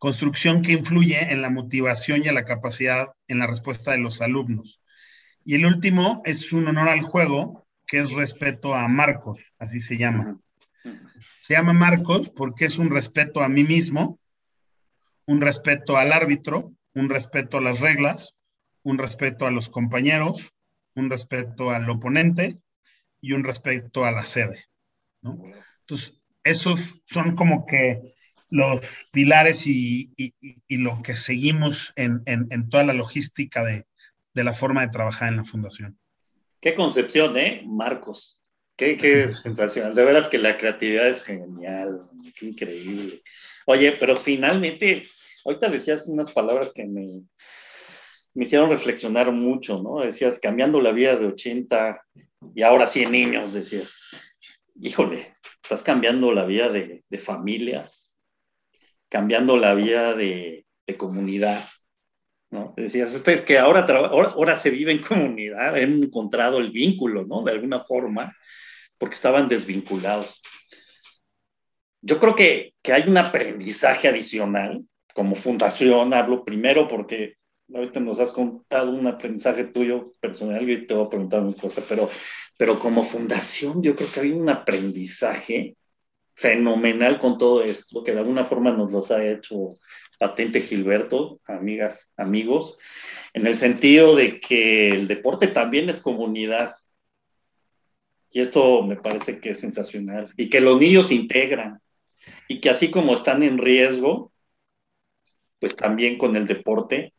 construcción 0.03 0.62
que 0.62 0.73
influye 0.73 1.33
en 1.33 1.43
la 1.43 1.49
motivación 1.49 2.25
y 2.25 2.29
en 2.29 2.35
la 2.35 2.45
capacidad 2.45 3.12
en 3.29 3.38
la 3.38 3.47
respuesta 3.47 3.93
de 3.93 3.99
los 3.99 4.21
alumnos. 4.21 4.83
Y 5.45 5.55
el 5.55 5.65
último 5.65 6.23
es 6.25 6.53
un 6.53 6.67
honor 6.67 6.88
al 6.88 7.03
juego, 7.03 7.69
que 7.87 8.01
es 8.01 8.11
respeto 8.11 8.75
a 8.75 8.88
Marcos, 8.88 9.45
así 9.61 9.81
se 9.81 9.99
llama. 9.99 10.41
Se 11.38 11.55
llama 11.55 11.73
Marcos 11.73 12.31
porque 12.31 12.65
es 12.65 12.79
un 12.79 12.91
respeto 12.91 13.45
a 13.45 13.49
mí 13.49 13.62
mismo, 13.62 14.19
un 15.25 15.41
respeto 15.41 15.97
al 15.97 16.12
árbitro, 16.12 16.73
un 16.95 17.09
respeto 17.09 17.59
a 17.59 17.61
las 17.61 17.79
reglas, 17.79 18.35
un 18.83 18.99
respeto 18.99 19.47
a 19.47 19.53
los 19.53 19.69
compañeros, 19.69 20.53
un 20.97 21.11
respeto 21.11 21.71
al 21.71 21.88
oponente 21.88 22.59
y 23.21 23.35
un 23.35 23.45
respeto 23.45 24.05
a 24.05 24.11
la 24.11 24.25
sede. 24.25 24.65
Entonces, 25.23 26.21
esos 26.43 27.03
son 27.05 27.37
como 27.37 27.67
que 27.67 28.15
los 28.53 29.07
pilares 29.12 29.67
y, 29.67 30.11
lo 30.69 31.01
que 31.03 31.17
seguimos 31.17 31.95
en, 31.97 32.69
toda 32.69 32.85
la 32.85 32.93
logística 32.93 33.65
de, 33.65 33.87
la 34.35 34.53
forma 34.53 34.83
de 34.83 34.93
trabajar 34.93 35.31
en 35.31 35.38
la 35.38 35.45
fundación. 35.45 35.99
Qué 36.61 36.75
concepción, 36.75 37.37
¿eh? 37.38 37.62
Marcos. 37.67 38.38
Qué, 38.77 38.99
qué 38.99 39.31
sensacional. 39.31 39.95
De 39.95 40.05
veras 40.05 40.29
que 40.29 40.37
la 40.37 40.59
creatividad 40.59 41.09
es 41.09 41.25
genial. 41.25 42.11
Qué 42.37 42.47
increíble. 42.47 43.23
Oye, 43.65 43.93
pero 43.93 44.17
finalmente, 44.17 45.09
ahorita 45.47 45.71
decías 45.71 46.07
unas 46.07 46.31
palabras 46.31 46.73
que 46.75 46.85
me, 46.85 47.07
me 48.35 48.45
hicieron 48.45 48.69
reflexionar 48.69 49.33
mucho, 49.33 49.83
¿no? 49.83 50.01
Decías, 50.01 50.38
cambiando 50.38 50.79
la 50.83 50.93
vida 50.93 51.17
de 51.17 51.27
80 51.27 52.05
y 52.55 52.62
ahora 52.62 52.87
100 52.87 53.11
niños, 53.11 53.55
decías. 53.55 53.99
Híjole, 54.79 55.33
estás 55.62 55.83
cambiando 55.83 56.33
la 56.33 56.45
vida 56.45 56.69
de, 56.69 57.03
de 57.09 57.19
familias, 57.19 58.12
cambiando 59.12 59.59
la 59.59 59.75
vida 59.75 60.14
de, 60.14 60.64
comunidad. 60.96 61.66
¿no? 62.51 62.75
Decías, 62.77 63.14
este 63.14 63.33
es 63.35 63.40
que 63.42 63.59
ahora, 63.59 63.87
ahora, 63.87 64.57
se 64.57 64.70
vive 64.70 64.92
en 64.92 65.03
comunidad, 65.03 65.75
han 65.75 66.03
encontrado 66.03 66.59
el 66.59 66.70
vínculo, 66.70 67.25
¿no? 67.25 67.42
De 67.42 67.53
alguna 67.53 67.81
forma, 67.81 68.37
porque 68.98 69.14
estaban 69.14 69.48
desvinculados. 69.48 70.40
Yo 72.03 72.18
creo 72.18 72.35
que, 72.35 72.75
que 72.83 72.92
hay 72.92 73.09
un 73.09 73.16
aprendizaje 73.16 74.09
adicional 74.09 74.83
como 75.14 75.35
fundación, 75.35 76.12
hablo 76.12 76.44
primero 76.44 76.88
porque 76.88 77.37
ahorita 77.72 78.01
nos 78.01 78.18
has 78.18 78.33
contado 78.33 78.92
un 78.92 79.07
aprendizaje 79.07 79.64
tuyo 79.64 80.12
personal 80.20 80.68
y 80.68 80.87
te 80.87 80.94
voy 80.94 81.07
a 81.07 81.11
preguntar 81.11 81.42
una 81.42 81.55
cosa, 81.55 81.83
pero, 81.87 82.09
pero 82.59 82.79
como 82.79 83.03
fundación 83.03 83.83
yo 83.83 83.94
creo 83.94 84.11
que 84.11 84.20
hay 84.20 84.33
un 84.33 84.48
aprendizaje 84.48 85.77
fenomenal 86.35 87.18
con 87.18 87.38
todo 87.38 87.62
esto, 87.62 88.03
que 88.03 88.12
de 88.12 88.21
alguna 88.21 88.45
forma 88.45 88.73
nos 88.73 88.92
los 88.92 89.11
ha 89.11 89.25
hecho 89.25 89.75
patente 90.18 90.61
Gilberto, 90.61 91.40
amigas, 91.47 92.11
amigos, 92.16 92.77
en 93.35 93.47
el 93.47 93.57
sentido 93.57 94.14
de 94.14 94.40
que 94.40 94.90
el 94.90 95.09
deporte 95.09 95.49
también 95.49 95.88
es 95.88 96.01
comunidad. 96.01 96.77
Y 98.31 98.40
esto 98.40 98.83
me 98.83 98.97
parece 98.97 99.40
que 99.40 99.51
es 99.51 99.61
sensacional. 99.61 100.33
Y 100.37 100.49
que 100.49 100.61
los 100.61 100.81
niños 100.81 101.09
se 101.09 101.14
integran. 101.14 101.81
Y 102.49 102.61
que 102.61 102.71
así 102.71 102.90
como 102.90 103.12
están 103.14 103.42
en 103.42 103.59
riesgo, 103.59 104.33
pues 105.59 105.77
también 105.77 106.18
con 106.18 106.37
el 106.37 106.47
deporte 106.47 107.12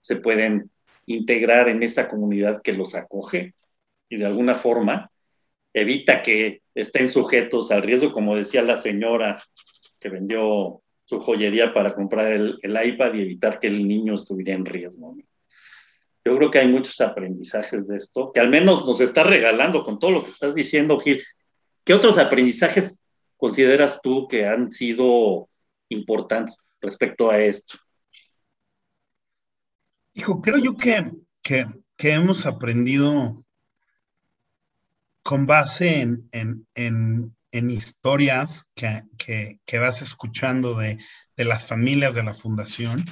se 0.00 0.16
pueden 0.16 0.70
integrar 1.06 1.68
en 1.68 1.82
esta 1.82 2.08
comunidad 2.08 2.62
que 2.62 2.72
los 2.72 2.94
acoge 2.94 3.54
y 4.08 4.16
de 4.16 4.26
alguna 4.26 4.54
forma 4.54 5.10
evita 5.72 6.22
que 6.22 6.62
estén 6.76 7.08
sujetos 7.08 7.70
al 7.72 7.82
riesgo, 7.82 8.12
como 8.12 8.36
decía 8.36 8.62
la 8.62 8.76
señora 8.76 9.42
que 9.98 10.08
vendió 10.10 10.82
su 11.04 11.18
joyería 11.20 11.72
para 11.72 11.94
comprar 11.94 12.32
el, 12.32 12.58
iPad 12.62 13.14
y 13.14 13.22
evitar 13.22 13.58
que 13.58 13.68
el 13.68 13.88
niño 13.88 14.14
estuviera 14.14 14.52
en 14.52 14.66
riesgo. 14.66 15.16
Yo 16.24 16.36
creo 16.36 16.50
que 16.50 16.58
hay 16.58 16.68
muchos 16.68 17.00
aprendizajes 17.00 17.88
de 17.88 17.96
esto, 17.96 18.32
que 18.32 18.40
al 18.40 18.50
menos 18.50 18.84
nos 18.84 19.00
está 19.00 19.22
regalando 19.22 19.82
con 19.82 19.98
todo 19.98 20.10
lo 20.10 20.22
que 20.22 20.30
estás 20.30 20.54
diciendo, 20.54 20.98
Gil. 20.98 21.22
¿Qué 21.84 21.94
otros 21.94 22.18
aprendizajes 22.18 23.00
consideras 23.36 24.02
tú 24.02 24.26
que 24.26 24.46
han 24.46 24.72
sido 24.72 25.48
importantes 25.88 26.56
respecto 26.80 27.30
a 27.30 27.38
esto? 27.38 27.78
Hijo, 30.14 30.40
creo 30.40 30.58
yo 30.58 30.74
que, 30.76 31.12
que, 31.42 31.64
hemos 31.98 32.44
aprendido 32.44 33.44
con 35.26 35.44
base 35.44 36.02
en, 36.02 36.28
en, 36.30 37.70
historias 37.70 38.70
que, 38.76 39.02
que, 39.18 39.78
vas 39.80 40.00
escuchando 40.00 40.78
de, 40.78 40.98
de, 41.36 41.44
las 41.44 41.66
familias 41.66 42.14
de 42.14 42.22
la 42.22 42.32
fundación, 42.32 43.04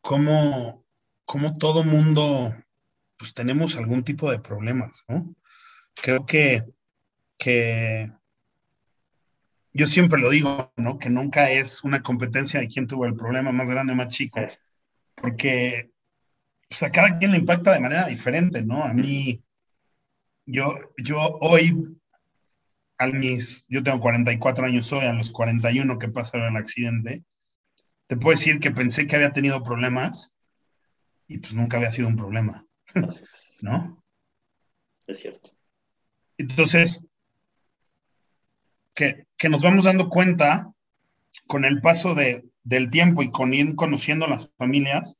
cómo, 0.00 0.84
cómo 1.24 1.56
todo 1.56 1.84
mundo, 1.84 2.56
pues 3.16 3.32
tenemos 3.32 3.76
algún 3.76 4.02
tipo 4.02 4.28
de 4.28 4.40
problemas, 4.40 5.04
¿no? 5.06 5.36
Creo 5.94 6.26
que, 6.26 6.64
que 7.38 8.10
yo 9.72 9.86
siempre 9.86 10.20
lo 10.20 10.30
digo, 10.30 10.72
¿no? 10.76 10.98
Que 10.98 11.10
nunca 11.10 11.48
es 11.48 11.84
una 11.84 12.02
competencia 12.02 12.58
de 12.58 12.66
quién 12.66 12.88
tuvo 12.88 13.06
el 13.06 13.14
problema 13.14 13.52
más 13.52 13.68
grande 13.68 13.92
o 13.92 13.96
más 13.96 14.08
chico, 14.08 14.40
porque 15.14 15.92
pues, 16.68 16.82
a 16.82 16.90
cada 16.90 17.18
quien 17.18 17.30
le 17.30 17.38
impacta 17.38 17.72
de 17.72 17.80
manera 17.80 18.06
diferente, 18.06 18.62
¿no? 18.62 18.82
A 18.82 18.92
mí, 18.92 19.44
yo, 20.46 20.78
yo 20.96 21.18
hoy, 21.40 21.98
a 22.98 23.06
mis, 23.06 23.66
yo 23.68 23.82
tengo 23.82 24.00
44 24.00 24.66
años 24.66 24.92
hoy, 24.92 25.06
a 25.06 25.12
los 25.12 25.30
41 25.30 25.98
que 25.98 26.08
pasaron 26.08 26.54
el 26.54 26.62
accidente, 26.62 27.24
te 28.06 28.16
puedo 28.16 28.36
decir 28.36 28.60
que 28.60 28.70
pensé 28.70 29.06
que 29.06 29.16
había 29.16 29.32
tenido 29.32 29.62
problemas 29.62 30.32
y 31.26 31.38
pues 31.38 31.54
nunca 31.54 31.76
había 31.76 31.90
sido 31.90 32.08
un 32.08 32.16
problema, 32.16 32.66
¿no? 33.62 34.04
Es 35.06 35.18
cierto. 35.18 35.50
Entonces, 36.38 37.04
que, 38.94 39.26
nos 39.48 39.62
vamos 39.62 39.84
dando 39.84 40.08
cuenta 40.08 40.72
con 41.46 41.64
el 41.64 41.80
paso 41.80 42.14
de, 42.14 42.44
del 42.62 42.90
tiempo 42.90 43.22
y 43.22 43.30
con 43.30 43.52
ir 43.52 43.74
conociendo 43.74 44.26
las 44.26 44.50
familias, 44.56 45.18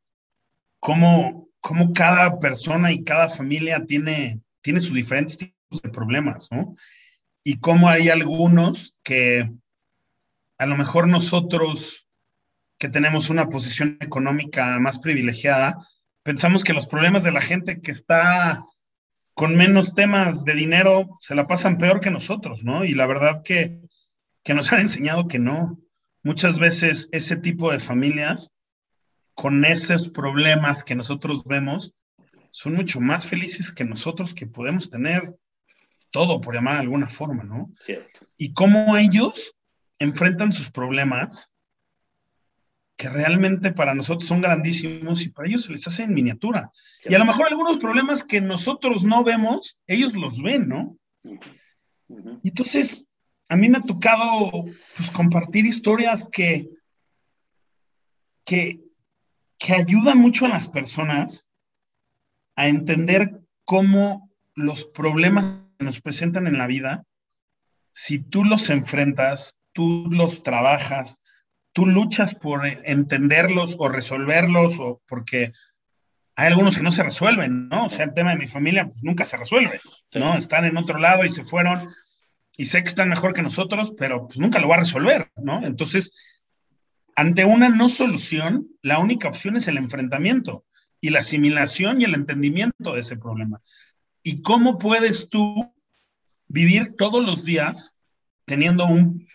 cómo, 0.81 1.49
cómo 1.61 1.93
cada 1.93 2.39
persona 2.39 2.93
y 2.93 3.05
cada 3.05 3.29
familia 3.29 3.85
tiene, 3.87 4.41
tiene 4.64 4.81
sus 4.81 4.94
diferentes 4.94 5.37
tipos 5.37 5.83
de 5.83 5.90
problemas, 5.90 6.48
¿no? 6.50 6.74
Y 7.44 7.61
cómo 7.61 7.90
hay 7.90 8.09
algunos 8.09 8.96
que 9.03 9.53
a 10.57 10.66
lo 10.66 10.77
mejor 10.79 11.07
nosotros 11.07 12.09
que 12.79 12.88
tenemos 12.88 13.29
una 13.29 13.50
posición 13.50 13.98
económica 14.00 14.79
más 14.81 14.98
privilegiada, 14.98 15.87
pensamos 16.22 16.64
que 16.64 16.72
los 16.72 16.87
problemas 16.87 17.24
de 17.24 17.33
la 17.33 17.42
gente 17.42 17.83
que 17.83 17.92
está 17.92 18.64
con 19.35 19.55
menos 19.55 19.94
temas 19.94 20.44
de 20.46 20.55
dinero 20.55 21.18
se 21.20 21.35
la 21.35 21.46
pasan 21.46 21.77
peor 21.77 22.00
que 22.00 22.11
nosotros, 22.11 22.64
¿no? 22.64 22.87
Y 22.87 22.94
la 22.94 23.07
verdad 23.07 23.42
que, 23.44 23.81
nos 24.48 24.72
han 24.72 24.81
enseñado 24.81 25.29
que 25.29 25.38
no. 25.38 25.79
Muchas 26.22 26.59
veces 26.59 27.11
ese 27.12 27.37
tipo 27.37 27.70
de 27.70 27.81
familias, 27.81 28.50
con 29.35 29.66
esos 29.66 30.09
problemas 30.09 30.85
que 30.85 30.94
nosotros 30.94 31.44
vemos, 31.44 31.92
son 32.57 32.75
mucho 32.75 33.01
más 33.01 33.27
felices 33.27 33.73
que 33.73 33.85
nosotros 33.85 34.33
que 34.33 34.47
podemos 34.47 34.88
tener 34.88 35.35
todo, 36.12 36.40
por 36.40 36.55
llamar 36.55 36.75
de 36.75 36.83
alguna 36.83 37.09
forma, 37.09 37.43
¿no? 37.43 37.73
Cierto. 37.81 38.29
Y 38.37 38.53
cómo 38.53 38.97
ellos 38.97 39.57
enfrentan 39.99 40.53
sus 40.53 40.71
problemas 40.71 41.51
que 42.95 43.09
realmente 43.09 43.73
para 43.73 43.93
nosotros 43.93 44.29
son 44.29 44.40
grandísimos 44.40 45.23
y 45.23 45.31
para 45.31 45.49
ellos 45.49 45.64
se 45.64 45.73
les 45.73 45.85
hace 45.88 46.05
en 46.05 46.14
miniatura. 46.14 46.71
Y 47.05 47.12
a 47.17 47.19
lo 47.19 47.25
mejor 47.25 47.49
algunos 47.49 47.79
problemas 47.79 48.23
que 48.23 48.40
nosotros 48.40 49.03
no 49.03 49.25
vemos, 49.25 49.81
ellos 49.88 50.14
los 50.14 50.40
ven, 50.40 50.69
¿no? 50.69 50.97
Entonces, 52.45 53.09
a 53.49 53.57
mí 53.57 53.69
me 53.69 53.79
ha 53.79 53.83
tocado 53.83 54.64
pues, 54.97 55.11
compartir 55.11 55.67
historias 55.67 56.29
que, 56.31 56.69
que, 58.45 58.81
que 59.59 59.73
ayudan 59.73 60.19
mucho 60.19 60.47
a 60.47 60.51
las 60.51 60.69
personas 60.69 61.49
a 62.57 62.69
entender 62.69 63.40
cómo 63.64 64.31
los 64.55 64.85
problemas 64.85 65.71
que 65.79 65.85
nos 65.85 66.01
presentan 66.01 66.47
en 66.47 66.59
la 66.59 66.67
vida, 66.67 67.05
si 67.93 68.19
tú 68.19 68.45
los 68.45 68.71
enfrentas, 68.71 69.57
tú 69.73 70.09
los 70.11 70.43
trabajas, 70.43 71.21
tú 71.73 71.87
luchas 71.87 72.35
por 72.35 72.67
entenderlos 72.67 73.77
o 73.79 73.88
resolverlos 73.88 74.79
o 74.79 75.03
porque 75.07 75.53
hay 76.37 76.47
algunos 76.49 76.77
que 76.77 76.83
no 76.83 76.90
se 76.90 77.03
resuelven, 77.03 77.69
¿no? 77.69 77.87
O 77.87 77.88
sea, 77.88 78.05
el 78.05 78.14
tema 78.14 78.31
de 78.31 78.38
mi 78.38 78.47
familia 78.47 78.87
pues 78.87 79.03
nunca 79.05 79.25
se 79.25 79.37
resuelve, 79.37 79.81
¿no? 80.14 80.37
Están 80.37 80.64
en 80.64 80.77
otro 80.77 80.99
lado 80.99 81.25
y 81.25 81.31
se 81.31 81.45
fueron 81.45 81.90
y 82.57 82.67
sé 82.67 82.83
que 82.83 82.88
están 82.88 83.09
mejor 83.09 83.35
que 83.35 83.43
nosotros, 83.43 83.95
pero 83.99 84.27
pues 84.27 84.38
nunca 84.38 84.61
lo 84.61 84.69
va 84.69 84.77
a 84.77 84.81
resolver, 84.81 85.31
¿no? 85.37 85.64
Entonces, 85.64 86.12
ante 87.17 87.45
una 87.45 87.69
no 87.69 87.88
solución, 87.88 88.69
la 88.83 88.99
única 88.99 89.29
opción 89.29 89.57
es 89.57 89.69
el 89.69 89.77
enfrentamiento 89.77 90.64
y 91.05 91.11
la 91.11 91.19
asimilación 91.19 92.01
y 92.01 92.05
el 92.05 92.14
entendimiento 92.14 92.95
de 92.95 93.01
ese 93.01 93.19
problema. 93.19 93.61
¿Y 94.23 94.40
cómo 94.40 94.79
puedes 94.79 95.29
tú 95.29 95.71
vivir 96.49 96.97
todos 96.97 97.23
los 97.23 97.45
días 97.45 97.95
teniendo 98.47 98.87
un 98.87 99.29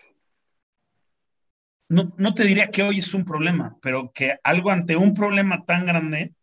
no, 1.90 2.34
te 2.34 2.44
diría 2.44 2.72
que 2.72 2.82
hoy 2.82 3.00
es 3.00 3.14
un 3.14 3.24
problema, 3.24 3.78
pero 3.84 4.12
que 4.12 4.40
algo 4.44 4.72
ante 4.72 4.96
un 4.96 5.14
problema 5.14 5.64
tan 5.66 5.86
grande 5.86 6.34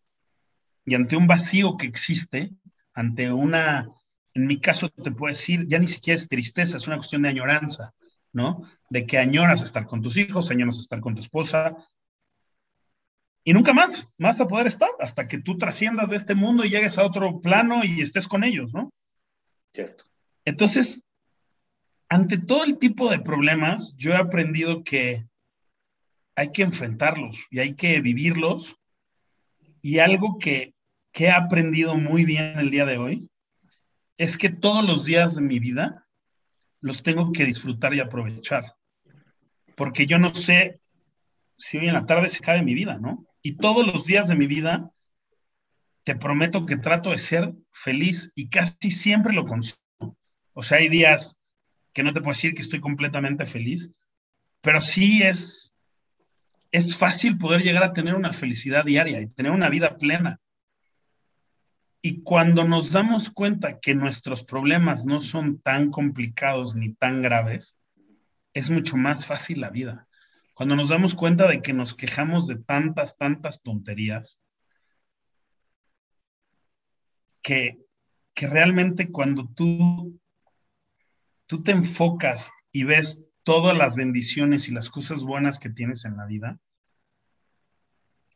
y 0.85 0.95
ante 0.95 1.17
un 1.17 1.27
vacío 1.27 1.77
que 1.77 1.87
existe, 1.87 2.53
ante 2.95 3.33
una, 3.33 3.89
en 4.35 4.47
mi 4.47 4.61
caso 4.61 4.89
te 4.91 5.11
puedo 5.11 5.33
decir, 5.33 5.67
ya 5.67 5.81
ni 5.81 5.89
siquiera 5.89 6.17
es 6.17 6.29
tristeza, 6.29 6.77
es 6.77 6.87
una 6.87 6.99
cuestión 6.99 7.23
de 7.23 7.31
añoranza, 7.31 7.95
¿no? 8.33 8.63
De 8.91 9.07
que 9.07 9.19
añoras 9.19 9.63
estar 9.63 9.87
con 9.87 10.03
tus 10.03 10.17
hijos, 10.17 10.53
añoras 10.53 10.79
estar 10.79 11.01
con 11.01 11.15
tu 11.15 11.21
esposa, 11.21 11.77
y 13.47 13.53
nunca 13.53 13.73
más 13.73 14.09
vas 14.19 14.41
a 14.41 14.49
poder 14.49 14.67
estar 14.67 14.91
hasta 14.99 15.29
que 15.29 15.39
tú 15.39 15.57
trasciendas 15.57 16.11
de 16.11 16.17
este 16.17 16.35
mundo 16.35 16.65
y 16.65 16.71
llegues 16.71 16.99
a 16.99 17.07
otro 17.07 17.41
plano 17.41 17.85
y 17.85 18.01
estés 18.01 18.27
con 18.27 18.43
ellos, 18.43 18.75
¿no? 18.75 18.93
Cierto. 19.73 20.05
Entonces, 20.45 21.05
ante 22.09 22.39
todo 22.39 22.65
el 22.65 22.77
tipo 22.79 23.09
de 23.09 23.21
problemas, 23.21 23.95
yo 23.97 24.11
he 24.11 24.17
aprendido 24.17 24.83
que 24.83 25.29
hay 26.35 26.51
que 26.51 26.63
enfrentarlos 26.63 27.47
y 27.49 27.61
hay 27.61 27.77
que 27.77 28.01
vivirlos. 28.01 28.81
Y 29.81 30.01
algo 30.01 30.39
que, 30.39 30.75
he 31.13 31.31
aprendido 31.31 31.95
muy 31.95 32.25
bien 32.25 32.59
el 32.59 32.71
día 32.71 32.85
de 32.85 32.99
hoy 32.99 33.31
es 34.19 34.37
que 34.37 34.51
todos 34.51 34.85
los 34.85 35.05
días 35.05 35.37
de 35.37 35.43
mi 35.43 35.61
vida 35.61 36.05
los 36.81 37.05
tengo 37.05 37.31
que 37.31 37.45
disfrutar 37.45 37.95
y 37.95 38.01
aprovechar. 38.01 38.75
Porque 39.77 40.05
yo 40.07 40.19
no 40.19 40.35
sé 40.35 40.81
si 41.57 41.79
hoy 41.79 41.87
en 41.87 41.95
la 41.95 42.07
tarde 42.07 42.29
se 42.29 42.41
cae 42.41 42.63
mi 42.63 42.75
vida, 42.75 42.99
¿no? 42.99 43.25
Y 43.47 43.53
todos 43.59 43.87
los 43.87 44.05
días 44.07 44.27
de 44.27 44.35
mi 44.35 44.49
vida 44.49 44.91
te 46.03 46.17
prometo 46.17 46.67
que 46.67 46.77
trato 46.77 47.11
de 47.11 47.19
ser 47.19 47.55
feliz 47.71 48.33
y 48.35 48.49
casi 48.49 48.91
siempre 48.91 49.33
lo 49.33 49.45
consigo. 49.45 49.79
O 50.53 50.65
sea, 50.65 50.79
hay 50.79 50.89
días 50.89 51.39
que 51.93 52.03
no 52.03 52.13
te 52.13 52.21
puedo 52.21 52.33
decir 52.33 52.55
que 52.55 52.63
estoy 52.63 52.81
completamente 52.81 53.47
feliz, 53.47 53.93
pero 54.63 54.81
sí 54.81 55.23
es 55.23 55.73
es 56.73 56.97
fácil 56.97 57.39
poder 57.39 57.63
llegar 57.63 57.85
a 57.85 57.93
tener 57.93 58.17
una 58.17 58.33
felicidad 58.33 58.85
diaria 58.85 59.21
y 59.21 59.29
tener 59.29 59.53
una 59.53 59.71
vida 59.71 59.97
plena. 59.97 60.41
Y 62.03 62.23
cuando 62.23 62.65
nos 62.65 62.91
damos 62.91 63.31
cuenta 63.31 63.79
que 63.79 63.95
nuestros 63.95 64.43
problemas 64.43 65.05
no 65.05 65.21
son 65.21 65.61
tan 65.61 65.93
complicados 65.93 66.75
ni 66.75 66.95
tan 66.95 67.23
graves, 67.23 67.77
es 68.55 68.71
mucho 68.71 68.97
más 68.97 69.25
fácil 69.25 69.61
la 69.61 69.71
vida 69.71 70.09
cuando 70.57 70.75
nos 70.75 70.89
damos 70.89 71.15
cuenta 71.15 71.47
de 71.47 71.61
que 71.61 71.75
nos 71.75 71.95
quejamos 71.95 72.47
de 72.47 72.57
tantas, 72.57 73.19
tantas 73.19 73.61
tonterías, 73.61 74.41
que, 77.43 77.79
que 78.33 78.47
realmente 78.47 79.11
cuando 79.11 79.47
tú, 79.55 80.19
tú 81.45 81.63
te 81.63 81.73
enfocas 81.73 82.51
y 82.73 82.85
ves 82.85 83.21
todas 83.43 83.77
las 83.77 83.97
bendiciones 83.97 84.67
y 84.69 84.73
las 84.73 84.89
cosas 84.89 85.25
buenas 85.25 85.59
que 85.59 85.69
tienes 85.69 86.07
en 86.07 86.17
la 86.17 86.25
vida, 86.25 86.59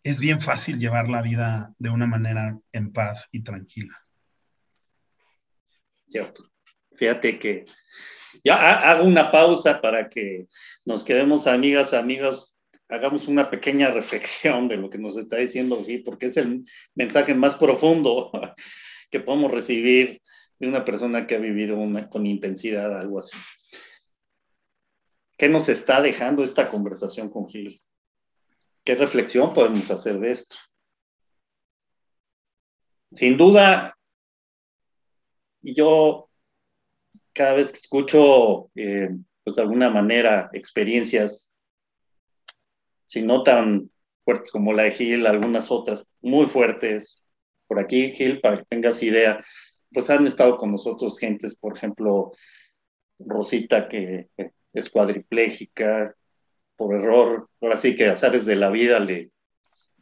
es 0.03 0.21
bien 0.21 0.43
fácil 0.43 0.79
llevar 0.79 1.09
la 1.09 1.23
vida 1.23 1.75
de 1.79 1.89
una 1.89 2.07
manera 2.07 2.61
en 2.73 2.93
paz 2.93 3.31
y 3.33 3.43
tranquila. 3.43 3.99
Yo, 6.09 6.31
fíjate 6.97 7.39
que 7.39 7.65
ya 8.45 8.91
hago 8.91 9.05
una 9.05 9.31
pausa 9.31 9.81
para 9.81 10.09
que 10.09 10.47
nos 10.85 11.05
quedemos 11.05 11.47
amigas, 11.47 11.95
amigos, 11.95 12.57
hagamos 12.89 13.29
una 13.29 13.51
pequeña 13.51 13.91
reflexión 13.91 14.69
de 14.69 14.77
lo 14.77 14.91
que 14.91 14.99
nos 14.99 15.17
está 15.17 15.37
diciendo 15.37 15.85
Gil, 15.85 16.03
porque 16.05 16.27
es 16.27 16.37
el 16.37 16.65
mensaje 16.95 17.35
más 17.35 17.55
profundo 17.57 18.31
que 19.11 19.21
podemos 19.21 19.51
recibir 19.51 20.21
de 20.59 20.69
una 20.69 20.85
persona 20.85 21.27
que 21.27 21.37
ha 21.37 21.39
vivido 21.39 21.79
con 22.11 22.27
intensidad 22.27 22.99
algo 22.99 23.19
así. 23.19 23.37
¿Qué 25.39 25.49
nos 25.49 25.69
está 25.71 26.03
dejando 26.03 26.43
esta 26.43 26.71
conversación 26.71 27.31
con 27.31 27.49
Gil? 27.49 27.81
¿Qué 28.85 28.95
reflexión 28.95 29.55
podemos 29.55 29.91
hacer 29.91 30.19
de 30.19 30.33
esto? 30.33 30.57
Sin 33.13 33.37
duda, 33.37 33.97
yo 35.63 36.30
cada 37.33 37.55
vez 37.55 37.73
que 37.73 37.79
escucho, 37.79 38.71
eh, 38.75 39.11
pues 39.45 39.57
de 39.57 39.63
alguna 39.63 39.91
manera, 39.91 40.51
experiencias, 40.53 41.55
si 43.07 43.23
no 43.23 43.43
tan 43.43 43.91
fuertes 44.25 44.51
como 44.51 44.73
la 44.73 44.85
de 44.85 44.93
Gil, 44.93 45.27
algunas 45.27 45.71
otras 45.71 46.13
muy 46.21 46.47
fuertes, 46.47 47.23
por 47.67 47.81
aquí, 47.81 48.13
Gil, 48.13 48.41
para 48.41 48.59
que 48.59 48.65
tengas 48.65 49.03
idea, 49.03 49.43
pues 49.93 50.11
han 50.11 50.27
estado 50.27 50.57
con 50.57 50.73
nosotros 50.73 51.19
gentes, 51.19 51.57
por 51.57 51.77
ejemplo, 51.77 52.33
Rosita, 53.19 53.89
que 53.89 54.29
es 54.73 54.91
cuadripléjica, 54.91 56.15
por 56.81 56.95
error, 56.95 57.51
ahora 57.61 57.77
sí 57.77 57.95
que 57.95 58.07
azares 58.07 58.47
de 58.47 58.57
la 58.57 58.71
vida 58.71 59.01
le, 59.01 59.31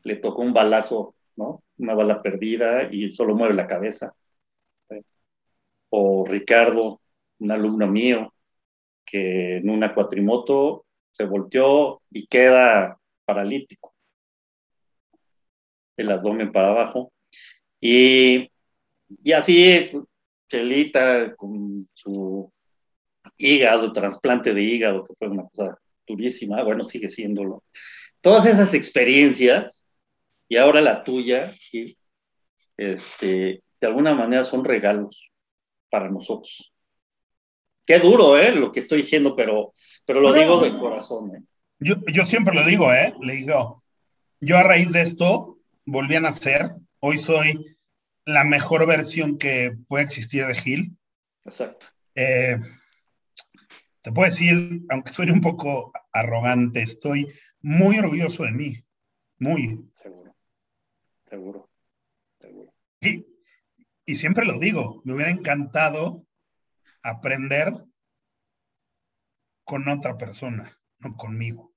le 0.05 0.17
tocó 0.17 0.43
un 0.43 0.53
balazo, 0.53 1.17
¿no? 1.35 1.65
Una 1.77 1.95
bala 1.95 2.23
perdida 2.23 2.89
y 2.89 3.11
solo 3.11 3.35
mueve 3.35 3.55
la 3.55 3.67
cabeza. 3.67 4.15
O 5.91 6.25
Ricardo, 6.25 7.01
un 7.39 7.51
alumno 7.51 7.87
mío, 7.87 8.33
que 9.05 9.59
en 9.59 9.71
una 9.71 9.95
cuatrimoto 9.95 10.87
se 11.13 11.25
volteó 11.25 12.03
y 12.11 12.27
queda 12.27 12.99
paralítico, 13.25 13.95
el 15.97 16.11
abdomen 16.11 16.53
para 16.53 16.71
abajo. 16.71 17.13
Y, 17.81 18.51
y 19.23 19.33
así, 19.33 19.91
Chelita 20.49 21.35
con 21.37 21.89
su 21.95 22.53
hígado, 23.37 23.93
trasplante 23.93 24.55
de 24.55 24.63
hígado, 24.63 25.05
que 25.05 25.15
fue 25.15 25.29
una 25.29 25.45
cosa 25.45 25.79
durísima, 26.07 26.63
bueno, 26.63 26.85
sigue 26.85 27.09
siéndolo. 27.09 27.63
Todas 28.21 28.47
esas 28.47 28.75
experiencias, 28.75 29.85
y 30.49 30.57
ahora 30.57 30.81
la 30.81 31.05
tuya, 31.05 31.55
este, 32.77 33.63
de 33.81 33.87
alguna 33.87 34.15
manera 34.15 34.45
son 34.45 34.65
regalos 34.65 35.31
para 35.91 36.09
nosotros. 36.09 36.73
Qué 37.89 37.99
duro, 38.01 38.37
¿eh? 38.37 38.55
Lo 38.55 38.71
que 38.71 38.81
estoy 38.81 38.99
diciendo, 38.99 39.35
pero, 39.35 39.73
pero 40.05 40.21
lo 40.21 40.35
digo 40.35 40.61
de 40.61 40.79
corazón, 40.79 41.35
¿eh? 41.35 41.43
Yo, 41.79 41.95
yo 42.13 42.27
siempre 42.27 42.55
lo 42.55 42.63
digo, 42.63 42.93
¿eh? 42.93 43.15
Le 43.23 43.37
digo, 43.37 43.83
yo 44.43 44.59
a 44.59 44.63
raíz 44.63 44.93
de 44.93 45.01
esto 45.01 45.59
volví 45.87 46.15
a 46.15 46.21
nacer. 46.21 46.73
Hoy 47.01 47.17
soy 47.17 47.79
la 48.27 48.45
mejor 48.45 48.87
versión 48.87 49.39
que 49.39 49.75
puede 49.89 50.05
existir 50.05 50.45
de 50.45 50.55
Gil. 50.55 50.99
Exacto. 51.47 51.87
Eh, 52.15 52.59
te 54.03 54.13
puedo 54.13 54.29
decir, 54.29 54.83
aunque 54.91 55.11
suene 55.11 55.33
un 55.33 55.41
poco 55.41 55.91
arrogante, 56.13 56.83
estoy 56.83 57.27
muy 57.63 58.01
orgulloso 58.01 58.43
de 58.43 58.53
mí. 58.53 58.85
Muy. 59.39 59.81
Seguro. 59.95 60.37
Seguro. 61.25 61.71
Seguro. 62.39 62.71
Y, 63.01 63.25
y 64.05 64.15
siempre 64.17 64.45
lo 64.45 64.59
digo, 64.59 65.01
me 65.05 65.15
hubiera 65.15 65.31
encantado 65.31 66.28
aprender 67.03 67.73
con 69.65 69.89
otra 69.89 70.17
persona, 70.17 70.79
no 70.99 71.15
conmigo. 71.15 71.73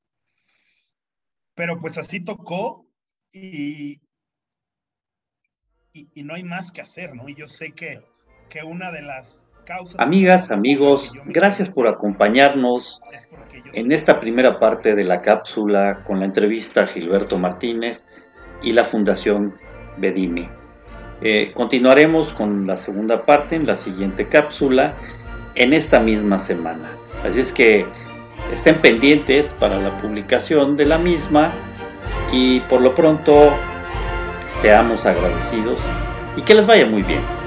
Pero 1.55 1.77
pues 1.77 1.97
así 1.97 2.23
tocó 2.23 2.87
y, 3.31 4.01
y, 5.93 6.23
no 6.23 6.33
hay 6.33 6.43
más 6.43 6.71
que 6.71 6.81
hacer, 6.81 7.13
¿no? 7.15 7.27
Y 7.27 7.35
yo 7.35 7.47
sé 7.47 7.73
que, 7.73 8.01
que 8.49 8.63
una 8.63 8.91
de 8.91 9.01
las 9.01 9.45
Amigas, 9.97 10.51
amigos, 10.51 11.13
gracias 11.25 11.69
por 11.69 11.87
acompañarnos 11.87 12.99
en 13.73 13.91
esta 13.91 14.19
primera 14.19 14.59
parte 14.59 14.95
de 14.95 15.03
la 15.03 15.21
cápsula 15.21 16.03
con 16.05 16.19
la 16.19 16.25
entrevista 16.25 16.81
a 16.81 16.87
Gilberto 16.87 17.37
Martínez 17.37 18.05
y 18.61 18.73
la 18.73 18.85
Fundación 18.85 19.55
Bedime. 19.97 20.60
Eh, 21.21 21.51
continuaremos 21.53 22.33
con 22.33 22.65
la 22.65 22.77
segunda 22.77 23.25
parte 23.25 23.55
en 23.55 23.67
la 23.67 23.75
siguiente 23.75 24.27
cápsula 24.27 24.95
en 25.55 25.73
esta 25.73 25.99
misma 25.99 26.39
semana. 26.39 26.91
Así 27.23 27.39
es 27.39 27.51
que 27.51 27.85
estén 28.51 28.81
pendientes 28.81 29.53
para 29.53 29.77
la 29.77 30.01
publicación 30.01 30.77
de 30.77 30.85
la 30.85 30.97
misma 30.97 31.51
y 32.31 32.61
por 32.61 32.81
lo 32.81 32.95
pronto 32.95 33.51
seamos 34.55 35.05
agradecidos 35.05 35.77
y 36.37 36.41
que 36.41 36.55
les 36.55 36.65
vaya 36.65 36.85
muy 36.85 37.03
bien. 37.03 37.40